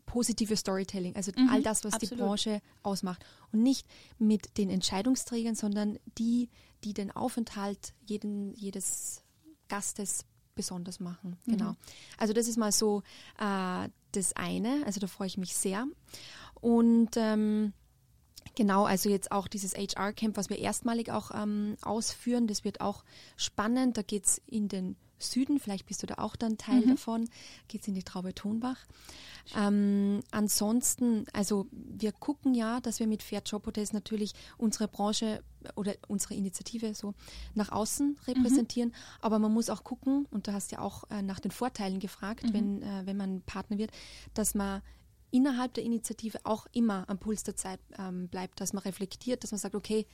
positive 0.06 0.56
Storytelling, 0.56 1.16
also 1.16 1.32
mhm, 1.36 1.48
all 1.50 1.62
das, 1.62 1.84
was 1.84 1.94
absolut. 1.94 2.12
die 2.12 2.22
Branche 2.22 2.62
ausmacht. 2.82 3.24
Und 3.52 3.62
nicht 3.62 3.86
mit 4.18 4.58
den 4.58 4.70
Entscheidungsträgern, 4.70 5.54
sondern 5.54 5.98
die, 6.18 6.50
die 6.84 6.94
den 6.94 7.10
Aufenthalt 7.10 7.94
jeden, 8.04 8.54
jedes 8.54 9.22
Gastes 9.68 10.24
besonders 10.54 11.00
machen. 11.00 11.36
Mhm. 11.46 11.52
Genau. 11.52 11.76
Also 12.18 12.32
das 12.32 12.48
ist 12.48 12.56
mal 12.56 12.72
so 12.72 13.02
äh, 13.38 13.88
das 14.12 14.34
eine. 14.34 14.82
Also 14.86 15.00
da 15.00 15.06
freue 15.06 15.26
ich 15.26 15.38
mich 15.38 15.54
sehr. 15.54 15.86
Und 16.60 17.10
ähm, 17.16 17.72
Genau, 18.54 18.84
also 18.84 19.08
jetzt 19.08 19.32
auch 19.32 19.48
dieses 19.48 19.74
HR-Camp, 19.74 20.36
was 20.36 20.48
wir 20.48 20.58
erstmalig 20.58 21.10
auch 21.10 21.30
ähm, 21.34 21.76
ausführen, 21.82 22.46
das 22.46 22.64
wird 22.64 22.80
auch 22.80 23.04
spannend. 23.36 23.96
Da 23.96 24.02
geht 24.02 24.26
es 24.26 24.42
in 24.46 24.68
den 24.68 24.96
Süden, 25.18 25.58
vielleicht 25.58 25.86
bist 25.86 26.02
du 26.02 26.06
da 26.06 26.14
auch 26.18 26.36
dann 26.36 26.58
Teil 26.58 26.82
mhm. 26.82 26.90
davon, 26.90 27.28
geht 27.68 27.82
es 27.82 27.88
in 27.88 27.94
die 27.94 28.02
Traube 28.02 28.34
Tonbach. 28.34 28.78
Ähm, 29.56 30.20
ansonsten, 30.30 31.26
also 31.32 31.66
wir 31.70 32.12
gucken 32.12 32.54
ja, 32.54 32.80
dass 32.80 33.00
wir 33.00 33.06
mit 33.06 33.22
Fair 33.22 33.42
Job 33.44 33.66
Hotels 33.66 33.92
natürlich 33.92 34.32
unsere 34.56 34.88
Branche 34.88 35.42
oder 35.76 35.94
unsere 36.08 36.34
Initiative 36.34 36.94
so 36.94 37.14
nach 37.54 37.70
außen 37.72 38.18
repräsentieren, 38.26 38.90
mhm. 38.90 38.94
aber 39.20 39.38
man 39.38 39.52
muss 39.52 39.70
auch 39.70 39.84
gucken, 39.84 40.26
und 40.30 40.46
du 40.46 40.52
hast 40.52 40.72
ja 40.72 40.80
auch 40.80 41.04
äh, 41.10 41.22
nach 41.22 41.40
den 41.40 41.50
Vorteilen 41.50 42.00
gefragt, 42.00 42.44
mhm. 42.44 42.52
wenn, 42.52 42.82
äh, 42.82 43.02
wenn 43.06 43.16
man 43.16 43.42
Partner 43.42 43.78
wird, 43.78 43.90
dass 44.34 44.54
man 44.54 44.82
innerhalb 45.34 45.74
der 45.74 45.82
Initiative 45.82 46.38
auch 46.44 46.66
immer 46.72 47.08
am 47.08 47.18
Puls 47.18 47.42
der 47.42 47.56
Zeit 47.56 47.80
ähm, 47.98 48.28
bleibt, 48.28 48.60
dass 48.60 48.72
man 48.72 48.84
reflektiert, 48.84 49.42
dass 49.42 49.50
man 49.50 49.58
sagt, 49.58 49.74
okay, 49.74 50.06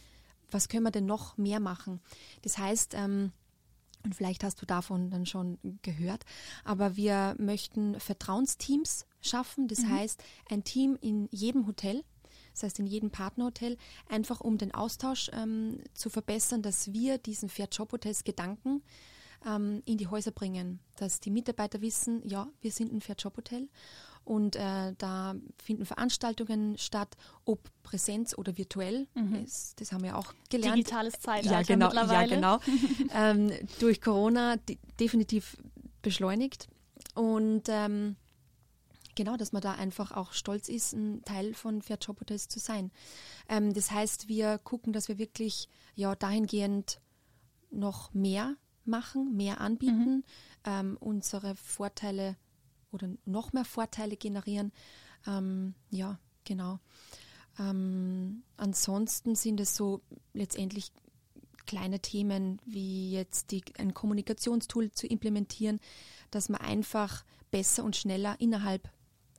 was 0.51 0.71
können 0.71 0.85
wir 0.85 0.91
denn 0.91 1.05
noch 1.05 1.37
mehr 1.37 1.61
machen? 1.61 2.01
Das 2.41 2.57
heißt, 2.57 2.95
ähm, 2.95 3.31
und 4.03 4.15
vielleicht 4.15 4.43
hast 4.45 4.63
du 4.63 4.67
davon 4.67 5.11
dann 5.11 5.27
schon 5.27 5.59
gehört, 5.83 6.25
aber 6.65 6.97
wir 6.97 7.37
möchten 7.39 8.01
Vertrauensteams 8.01 9.05
schaffen. 9.21 9.69
Das 9.69 9.81
mhm. 9.81 9.91
heißt, 9.91 10.25
ein 10.49 10.65
Team 10.65 10.97
in 11.03 11.29
jedem 11.31 11.67
Hotel, 11.67 12.03
das 12.55 12.63
heißt 12.63 12.79
in 12.79 12.87
jedem 12.87 13.11
Partnerhotel, 13.11 13.77
einfach 14.09 14.41
um 14.41 14.57
den 14.57 14.73
Austausch 14.73 15.31
ähm, 15.35 15.83
zu 15.93 16.09
verbessern, 16.09 16.63
dass 16.63 16.95
wir 16.95 17.19
diesen 17.19 17.51
Fair 17.51 17.69
Job 17.71 17.93
Hotels 17.93 18.25
Gedanken 18.25 18.83
ähm, 19.47 19.83
in 19.85 19.99
die 19.99 20.07
Häuser 20.07 20.31
bringen, 20.31 20.81
dass 20.97 21.21
die 21.21 21.31
Mitarbeiter 21.31 21.83
wissen, 21.83 22.27
ja, 22.27 22.49
wir 22.63 22.73
sind 22.73 22.91
ein 22.91 23.03
Fair 23.03 23.17
Job 23.17 23.37
Hotel 23.37 23.69
und 24.31 24.55
äh, 24.55 24.95
da 24.97 25.35
finden 25.61 25.85
Veranstaltungen 25.85 26.79
statt, 26.79 27.17
ob 27.45 27.69
Präsenz 27.83 28.39
oder 28.39 28.57
virtuell. 28.57 29.09
Mhm. 29.15 29.43
Das, 29.43 29.75
das, 29.75 29.91
haben 29.91 30.05
wir 30.05 30.17
auch 30.17 30.33
gelernt. 30.49 30.77
Digitales 30.77 31.15
Zeitalter 31.15 31.51
ja, 31.51 31.63
genau, 31.63 31.87
mittlerweile. 31.87 32.37
Ja, 32.37 32.37
genau. 32.37 32.61
ähm, 33.13 33.51
durch 33.81 34.01
Corona 34.01 34.55
definitiv 35.01 35.57
beschleunigt. 36.01 36.69
Und 37.17 37.65
ähm, 37.71 38.15
genau, 39.17 39.37
dass 39.37 39.51
man 39.51 39.63
da 39.63 39.73
einfach 39.73 40.13
auch 40.13 40.33
stolz 40.33 40.69
ist, 40.69 40.93
ein 40.93 41.25
Teil 41.25 41.53
von 41.53 41.83
Fair 41.83 41.99
Job 42.01 42.21
Hotels 42.21 42.47
zu 42.47 42.61
sein. 42.61 42.93
Ähm, 43.49 43.75
das 43.75 43.91
heißt, 43.91 44.29
wir 44.29 44.59
gucken, 44.59 44.93
dass 44.93 45.09
wir 45.09 45.19
wirklich 45.19 45.69
ja 45.97 46.15
dahingehend 46.15 47.01
noch 47.73 48.15
mehr 48.15 48.55
machen, 48.85 49.37
mehr 49.37 49.61
anbieten, 49.61 50.19
mhm. 50.19 50.25
ähm, 50.67 50.97
unsere 51.01 51.57
Vorteile 51.57 52.37
oder 52.93 53.09
noch 53.25 53.53
mehr 53.53 53.65
Vorteile 53.65 54.17
generieren. 54.17 54.73
Ähm, 55.27 55.75
ja, 55.91 56.19
genau. 56.45 56.79
Ähm, 57.59 58.43
ansonsten 58.57 59.35
sind 59.35 59.61
es 59.61 59.77
so 59.77 60.01
letztendlich 60.33 60.93
kleine 61.67 62.01
Themen 62.01 62.61
wie 62.65 63.13
jetzt 63.13 63.51
die, 63.51 63.63
ein 63.79 63.95
Kommunikationstool 63.95 64.91
zu 64.91 65.07
implementieren, 65.07 65.79
dass 66.31 66.49
man 66.49 66.61
einfach 66.61 67.25
besser 67.51 67.85
und 67.85 67.97
schneller 67.97 68.37
innerhalb 68.41 68.91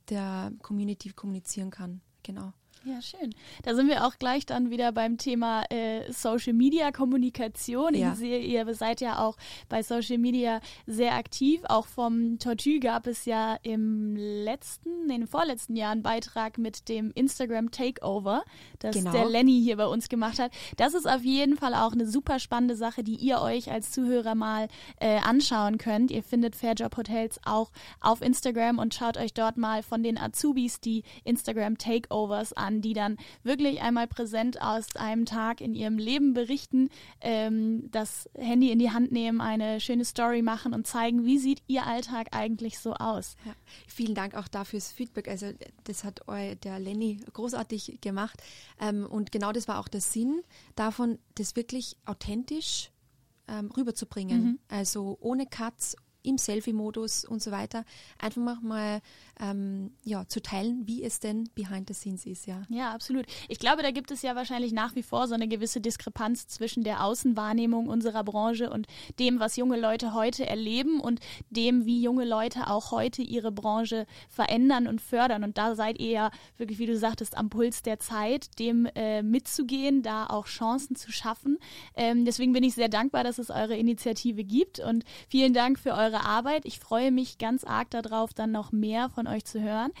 der 0.08 0.52
Community 0.62 1.10
kommunizieren 1.10 1.70
kann. 1.70 2.00
Genau. 2.22 2.52
Ja, 2.84 3.00
schön. 3.00 3.32
Da 3.62 3.74
sind 3.74 3.88
wir 3.88 4.04
auch 4.04 4.18
gleich 4.18 4.44
dann 4.44 4.70
wieder 4.70 4.90
beim 4.90 5.16
Thema 5.16 5.62
äh, 5.70 6.10
Social 6.12 6.52
Media 6.52 6.90
Kommunikation. 6.90 7.94
Ja. 7.94 8.12
Ich 8.12 8.18
sehe, 8.18 8.40
ihr 8.40 8.74
seid 8.74 9.00
ja 9.00 9.20
auch 9.20 9.36
bei 9.68 9.84
Social 9.84 10.18
Media 10.18 10.60
sehr 10.86 11.14
aktiv. 11.14 11.62
Auch 11.68 11.86
vom 11.86 12.40
Tortue 12.40 12.80
gab 12.80 13.06
es 13.06 13.24
ja 13.24 13.56
im 13.62 14.16
letzten, 14.16 15.06
nee, 15.06 15.14
im 15.14 15.28
vorletzten 15.28 15.76
Jahr 15.76 15.92
einen 15.92 16.02
Beitrag 16.02 16.58
mit 16.58 16.88
dem 16.88 17.12
Instagram 17.14 17.70
Takeover, 17.70 18.42
das 18.80 18.96
genau. 18.96 19.12
der 19.12 19.26
Lenny 19.26 19.60
hier 19.62 19.76
bei 19.76 19.86
uns 19.86 20.08
gemacht 20.08 20.40
hat. 20.40 20.50
Das 20.76 20.94
ist 20.94 21.08
auf 21.08 21.22
jeden 21.22 21.56
Fall 21.56 21.74
auch 21.74 21.92
eine 21.92 22.06
super 22.06 22.40
spannende 22.40 22.74
Sache, 22.74 23.04
die 23.04 23.14
ihr 23.14 23.40
euch 23.40 23.70
als 23.70 23.92
Zuhörer 23.92 24.34
mal 24.34 24.66
äh, 24.98 25.18
anschauen 25.18 25.78
könnt. 25.78 26.10
Ihr 26.10 26.24
findet 26.24 26.56
Fairjob 26.56 26.96
Hotels 26.96 27.38
auch 27.44 27.70
auf 28.00 28.22
Instagram 28.22 28.78
und 28.78 28.92
schaut 28.92 29.16
euch 29.18 29.34
dort 29.34 29.56
mal 29.56 29.84
von 29.84 30.02
den 30.02 30.18
Azubis 30.18 30.80
die 30.80 31.04
Instagram 31.22 31.78
Takeovers 31.78 32.52
an 32.52 32.71
an, 32.72 32.80
die 32.80 32.92
dann 32.92 33.16
wirklich 33.42 33.80
einmal 33.82 34.06
präsent 34.06 34.60
aus 34.60 34.96
einem 34.96 35.26
Tag 35.26 35.60
in 35.60 35.74
ihrem 35.74 35.98
Leben 35.98 36.34
berichten, 36.34 36.88
ähm, 37.20 37.90
das 37.90 38.28
Handy 38.36 38.70
in 38.70 38.78
die 38.78 38.90
Hand 38.90 39.12
nehmen, 39.12 39.40
eine 39.40 39.80
schöne 39.80 40.04
Story 40.04 40.42
machen 40.42 40.74
und 40.74 40.86
zeigen, 40.86 41.24
wie 41.24 41.38
sieht 41.38 41.62
ihr 41.66 41.86
Alltag 41.86 42.28
eigentlich 42.32 42.78
so 42.78 42.94
aus. 42.94 43.36
Ja, 43.44 43.52
vielen 43.86 44.14
Dank 44.14 44.34
auch 44.34 44.48
dafür 44.48 44.78
das 44.78 44.92
Feedback. 44.92 45.28
Also 45.28 45.52
das 45.84 46.04
hat 46.04 46.22
der 46.64 46.78
Lenny 46.78 47.20
großartig 47.32 48.00
gemacht. 48.00 48.42
Ähm, 48.80 49.06
und 49.06 49.32
genau 49.32 49.52
das 49.52 49.68
war 49.68 49.78
auch 49.78 49.88
der 49.88 50.00
Sinn 50.00 50.42
davon, 50.74 51.18
das 51.34 51.56
wirklich 51.56 51.96
authentisch 52.04 52.90
ähm, 53.48 53.70
rüberzubringen. 53.76 54.42
Mhm. 54.42 54.58
Also 54.68 55.18
ohne 55.20 55.46
Cuts, 55.46 55.96
im 56.22 56.38
Selfie-Modus 56.38 57.24
und 57.24 57.42
so 57.42 57.50
weiter, 57.50 57.84
einfach 58.18 58.60
mal 58.60 59.00
ähm, 59.40 59.92
ja, 60.04 60.26
zu 60.26 60.40
teilen, 60.40 60.86
wie 60.86 61.02
es 61.02 61.20
denn 61.20 61.48
behind 61.54 61.88
the 61.88 61.94
scenes 61.94 62.26
ist. 62.26 62.46
Ja. 62.46 62.62
ja, 62.68 62.92
absolut. 62.92 63.26
Ich 63.48 63.58
glaube, 63.58 63.82
da 63.82 63.90
gibt 63.90 64.10
es 64.10 64.22
ja 64.22 64.36
wahrscheinlich 64.36 64.72
nach 64.72 64.94
wie 64.94 65.02
vor 65.02 65.26
so 65.26 65.34
eine 65.34 65.48
gewisse 65.48 65.80
Diskrepanz 65.80 66.46
zwischen 66.46 66.84
der 66.84 67.04
Außenwahrnehmung 67.04 67.88
unserer 67.88 68.24
Branche 68.24 68.70
und 68.70 68.86
dem, 69.18 69.40
was 69.40 69.56
junge 69.56 69.78
Leute 69.78 70.14
heute 70.14 70.46
erleben 70.46 71.00
und 71.00 71.20
dem, 71.50 71.86
wie 71.86 72.02
junge 72.02 72.24
Leute 72.24 72.68
auch 72.68 72.92
heute 72.92 73.22
ihre 73.22 73.50
Branche 73.50 74.06
verändern 74.28 74.86
und 74.86 75.00
fördern. 75.00 75.44
Und 75.44 75.58
da 75.58 75.74
seid 75.74 75.98
ihr 75.98 76.10
ja 76.10 76.30
wirklich, 76.56 76.78
wie 76.78 76.86
du 76.86 76.96
sagtest, 76.96 77.36
am 77.36 77.50
Puls 77.50 77.82
der 77.82 77.98
Zeit, 77.98 78.58
dem 78.58 78.86
äh, 78.94 79.22
mitzugehen, 79.22 80.02
da 80.02 80.26
auch 80.26 80.46
Chancen 80.46 80.94
zu 80.94 81.10
schaffen. 81.10 81.58
Ähm, 81.96 82.24
deswegen 82.24 82.52
bin 82.52 82.62
ich 82.62 82.74
sehr 82.74 82.88
dankbar, 82.88 83.24
dass 83.24 83.38
es 83.38 83.50
eure 83.50 83.76
Initiative 83.76 84.44
gibt 84.44 84.78
und 84.78 85.04
vielen 85.28 85.52
Dank 85.52 85.78
für 85.78 85.92
eure 85.92 86.11
eure 86.12 86.24
Arbeit. 86.24 86.64
Ich 86.64 86.78
freue 86.78 87.10
mich 87.10 87.38
ganz 87.38 87.64
arg 87.64 87.90
darauf, 87.90 88.34
dann 88.34 88.52
noch 88.52 88.72
mehr 88.72 89.10
von 89.10 89.26
euch 89.26 89.44
zu 89.44 89.60
hören. 89.60 89.92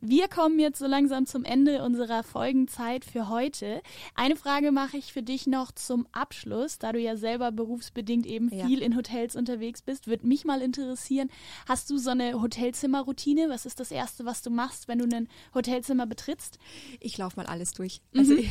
Wir 0.00 0.28
kommen 0.28 0.58
jetzt 0.58 0.78
so 0.78 0.86
langsam 0.86 1.26
zum 1.26 1.44
Ende 1.44 1.82
unserer 1.82 2.22
Folgenzeit 2.22 3.04
für 3.04 3.28
heute. 3.28 3.82
Eine 4.14 4.36
Frage 4.36 4.72
mache 4.72 4.96
ich 4.96 5.12
für 5.12 5.22
dich 5.22 5.46
noch 5.46 5.72
zum 5.72 6.06
Abschluss, 6.12 6.78
da 6.78 6.92
du 6.92 7.00
ja 7.00 7.16
selber 7.16 7.52
berufsbedingt 7.52 8.26
eben 8.26 8.54
ja. 8.54 8.66
viel 8.66 8.82
in 8.82 8.96
Hotels 8.96 9.36
unterwegs 9.36 9.82
bist. 9.82 10.06
Würde 10.06 10.26
mich 10.26 10.44
mal 10.44 10.60
interessieren, 10.60 11.30
hast 11.66 11.90
du 11.90 11.98
so 11.98 12.10
eine 12.10 12.40
Hotelzimmerroutine? 12.40 13.48
Was 13.48 13.66
ist 13.66 13.80
das 13.80 13.90
Erste, 13.90 14.24
was 14.24 14.42
du 14.42 14.50
machst, 14.50 14.88
wenn 14.88 14.98
du 14.98 15.16
ein 15.16 15.28
Hotelzimmer 15.54 16.06
betrittst? 16.06 16.58
Ich 17.00 17.16
laufe 17.16 17.36
mal 17.38 17.46
alles 17.46 17.72
durch. 17.72 18.00
Mhm. 18.12 18.18
Also 18.20 18.34
ich, 18.36 18.50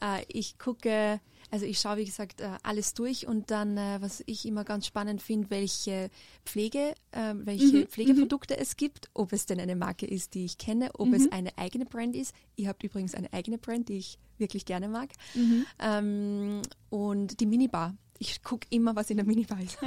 äh, 0.00 0.24
ich 0.28 0.58
gucke 0.58 1.20
also 1.50 1.64
ich 1.64 1.78
schaue, 1.78 1.98
wie 1.98 2.04
gesagt, 2.04 2.40
äh, 2.40 2.50
alles 2.62 2.94
durch 2.94 3.26
und 3.26 3.50
dann, 3.50 3.76
äh, 3.76 3.98
was 4.00 4.22
ich 4.26 4.46
immer 4.46 4.64
ganz 4.64 4.86
spannend 4.86 5.22
finde, 5.22 5.50
welche 5.50 6.10
Pflege, 6.44 6.94
äh, 7.12 7.34
welche 7.34 7.78
mhm. 7.78 7.86
Pflegeprodukte 7.86 8.54
mhm. 8.54 8.62
es 8.62 8.76
gibt, 8.76 9.10
ob 9.14 9.32
es 9.32 9.46
denn 9.46 9.60
eine 9.60 9.76
Marke 9.76 10.06
ist, 10.06 10.34
die 10.34 10.44
ich 10.44 10.58
kenne, 10.58 10.90
ob 10.94 11.08
mhm. 11.08 11.14
es 11.14 11.32
eine 11.32 11.56
eigene 11.56 11.84
Brand 11.84 12.16
ist. 12.16 12.34
Ihr 12.56 12.68
habt 12.68 12.82
übrigens 12.82 13.14
eine 13.14 13.32
eigene 13.32 13.58
Brand, 13.58 13.88
die 13.88 13.98
ich 13.98 14.18
wirklich 14.38 14.64
gerne 14.64 14.88
mag. 14.88 15.10
Mhm. 15.34 15.66
Ähm, 15.78 16.62
und 16.90 17.40
die 17.40 17.46
Minibar. 17.46 17.96
Ich 18.18 18.42
gucke 18.42 18.66
immer, 18.70 18.96
was 18.96 19.10
in 19.10 19.18
der 19.18 19.26
Minibar 19.26 19.60
ist. 19.60 19.78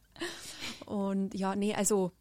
und 0.86 1.34
ja, 1.34 1.54
nee, 1.54 1.74
also 1.74 2.12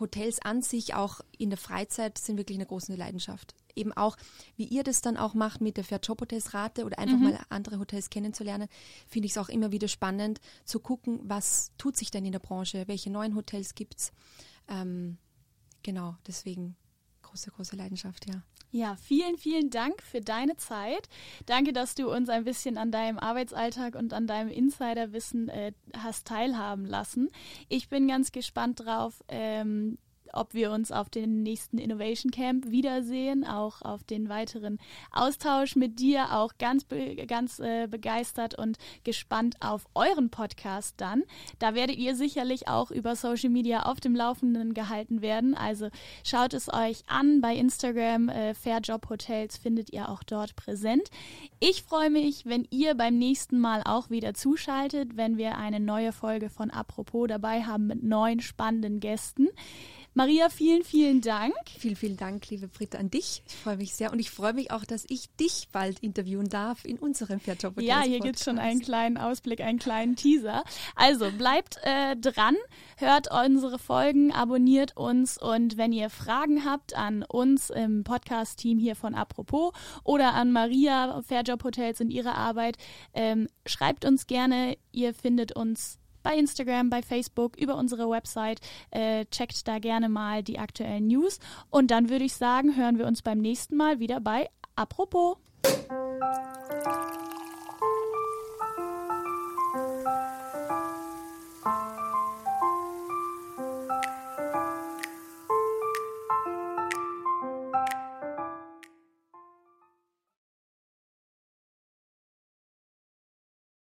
Hotels 0.00 0.40
an 0.40 0.62
sich 0.62 0.94
auch 0.94 1.20
in 1.36 1.50
der 1.50 1.58
Freizeit 1.58 2.18
sind 2.18 2.36
wirklich 2.38 2.58
eine 2.58 2.66
große 2.66 2.94
Leidenschaft 2.94 3.54
eben 3.76 3.92
auch, 3.92 4.16
wie 4.56 4.64
ihr 4.64 4.82
das 4.84 5.00
dann 5.00 5.16
auch 5.16 5.34
macht 5.34 5.60
mit 5.60 5.76
der 5.76 5.84
Fair 5.84 6.00
Job 6.02 6.20
Hotels 6.20 6.54
Rate 6.54 6.84
oder 6.84 6.98
einfach 6.98 7.16
mhm. 7.16 7.24
mal 7.24 7.40
andere 7.48 7.78
Hotels 7.78 8.10
kennenzulernen, 8.10 8.68
finde 9.06 9.26
ich 9.26 9.32
es 9.32 9.38
auch 9.38 9.48
immer 9.48 9.72
wieder 9.72 9.88
spannend 9.88 10.40
zu 10.64 10.80
gucken, 10.80 11.20
was 11.24 11.72
tut 11.78 11.96
sich 11.96 12.10
denn 12.10 12.24
in 12.24 12.32
der 12.32 12.38
Branche, 12.38 12.84
welche 12.86 13.10
neuen 13.10 13.34
Hotels 13.34 13.74
gibt 13.74 13.98
es. 13.98 14.12
Ähm, 14.68 15.18
genau, 15.82 16.16
deswegen 16.26 16.76
große, 17.22 17.50
große 17.50 17.76
Leidenschaft, 17.76 18.28
ja. 18.28 18.42
Ja, 18.74 18.96
vielen, 18.96 19.36
vielen 19.36 19.68
Dank 19.68 20.02
für 20.02 20.22
deine 20.22 20.56
Zeit. 20.56 21.10
Danke, 21.44 21.74
dass 21.74 21.94
du 21.94 22.10
uns 22.10 22.30
ein 22.30 22.44
bisschen 22.44 22.78
an 22.78 22.90
deinem 22.90 23.18
Arbeitsalltag 23.18 23.94
und 23.94 24.14
an 24.14 24.26
deinem 24.26 24.48
Insiderwissen 24.48 25.50
äh, 25.50 25.72
hast 25.94 26.26
teilhaben 26.26 26.86
lassen. 26.86 27.28
Ich 27.68 27.90
bin 27.90 28.08
ganz 28.08 28.32
gespannt 28.32 28.80
drauf, 28.80 29.22
ähm, 29.28 29.98
ob 30.32 30.54
wir 30.54 30.70
uns 30.70 30.92
auf 30.92 31.10
den 31.10 31.42
nächsten 31.42 31.78
Innovation 31.78 32.30
Camp 32.30 32.70
wiedersehen, 32.70 33.46
auch 33.46 33.82
auf 33.82 34.04
den 34.04 34.28
weiteren 34.28 34.78
Austausch 35.10 35.76
mit 35.76 35.98
dir, 35.98 36.36
auch 36.36 36.52
ganz, 36.58 36.86
ganz 37.26 37.58
äh, 37.58 37.86
begeistert 37.86 38.58
und 38.58 38.78
gespannt 39.04 39.56
auf 39.60 39.86
euren 39.94 40.30
Podcast 40.30 40.94
dann. 40.98 41.22
Da 41.58 41.74
werdet 41.74 41.96
ihr 41.96 42.14
sicherlich 42.14 42.68
auch 42.68 42.90
über 42.90 43.16
Social 43.16 43.50
Media 43.50 43.84
auf 43.84 44.00
dem 44.00 44.14
Laufenden 44.14 44.74
gehalten 44.74 45.22
werden. 45.22 45.54
Also 45.54 45.88
schaut 46.24 46.54
es 46.54 46.72
euch 46.72 47.02
an 47.06 47.40
bei 47.40 47.54
Instagram. 47.54 48.28
Äh, 48.28 48.54
Fairjob 48.54 49.08
Hotels 49.10 49.56
findet 49.56 49.92
ihr 49.92 50.08
auch 50.08 50.22
dort 50.22 50.56
präsent. 50.56 51.10
Ich 51.60 51.82
freue 51.82 52.10
mich, 52.10 52.46
wenn 52.46 52.66
ihr 52.70 52.94
beim 52.94 53.18
nächsten 53.18 53.58
Mal 53.58 53.82
auch 53.84 54.10
wieder 54.10 54.34
zuschaltet, 54.34 55.16
wenn 55.16 55.36
wir 55.36 55.56
eine 55.56 55.80
neue 55.80 56.12
Folge 56.12 56.50
von 56.50 56.70
Apropos 56.70 57.28
dabei 57.28 57.62
haben 57.62 57.86
mit 57.86 58.02
neun 58.02 58.40
spannenden 58.40 59.00
Gästen. 59.00 59.48
Maria, 60.14 60.50
vielen, 60.50 60.84
vielen 60.84 61.22
Dank. 61.22 61.54
Vielen, 61.78 61.96
vielen 61.96 62.18
Dank, 62.18 62.50
liebe 62.50 62.68
Britta, 62.68 62.98
an 62.98 63.10
dich. 63.10 63.42
Ich 63.46 63.54
freue 63.54 63.78
mich 63.78 63.94
sehr 63.94 64.12
und 64.12 64.18
ich 64.18 64.30
freue 64.30 64.52
mich 64.52 64.70
auch, 64.70 64.84
dass 64.84 65.06
ich 65.08 65.34
dich 65.36 65.68
bald 65.72 66.00
interviewen 66.00 66.50
darf 66.50 66.84
in 66.84 66.98
unserem 66.98 67.40
Fairjob 67.40 67.80
Ja, 67.80 68.02
hier 68.02 68.20
gibt 68.20 68.36
es 68.36 68.44
schon 68.44 68.58
einen 68.58 68.80
kleinen 68.80 69.16
Ausblick, 69.16 69.62
einen 69.62 69.78
kleinen 69.78 70.14
Teaser. 70.14 70.64
Also 70.96 71.30
bleibt 71.30 71.78
äh, 71.84 72.14
dran, 72.14 72.56
hört 72.98 73.28
unsere 73.32 73.78
Folgen, 73.78 74.32
abonniert 74.32 74.98
uns 74.98 75.38
und 75.38 75.78
wenn 75.78 75.92
ihr 75.92 76.10
Fragen 76.10 76.66
habt 76.66 76.94
an 76.94 77.22
uns 77.22 77.70
im 77.70 78.04
Podcast-Team 78.04 78.78
hier 78.78 78.96
von 78.96 79.14
Apropos 79.14 79.72
oder 80.04 80.34
an 80.34 80.52
Maria 80.52 81.22
Fairjob 81.22 81.64
Hotels 81.64 82.02
und 82.02 82.10
ihre 82.10 82.34
Arbeit, 82.34 82.76
ähm, 83.14 83.48
schreibt 83.64 84.04
uns 84.04 84.26
gerne. 84.26 84.76
Ihr 84.90 85.14
findet 85.14 85.52
uns 85.56 86.01
bei 86.22 86.36
Instagram, 86.36 86.90
bei 86.90 87.02
Facebook, 87.02 87.56
über 87.56 87.76
unsere 87.76 88.08
Website. 88.08 88.60
Äh, 88.90 89.26
checkt 89.26 89.66
da 89.66 89.78
gerne 89.78 90.08
mal 90.08 90.42
die 90.42 90.58
aktuellen 90.58 91.06
News. 91.06 91.38
Und 91.70 91.90
dann 91.90 92.08
würde 92.10 92.24
ich 92.24 92.34
sagen, 92.34 92.76
hören 92.76 92.98
wir 92.98 93.06
uns 93.06 93.22
beim 93.22 93.38
nächsten 93.38 93.76
Mal 93.76 93.98
wieder 93.98 94.20
bei 94.20 94.48
Apropos. 94.74 95.36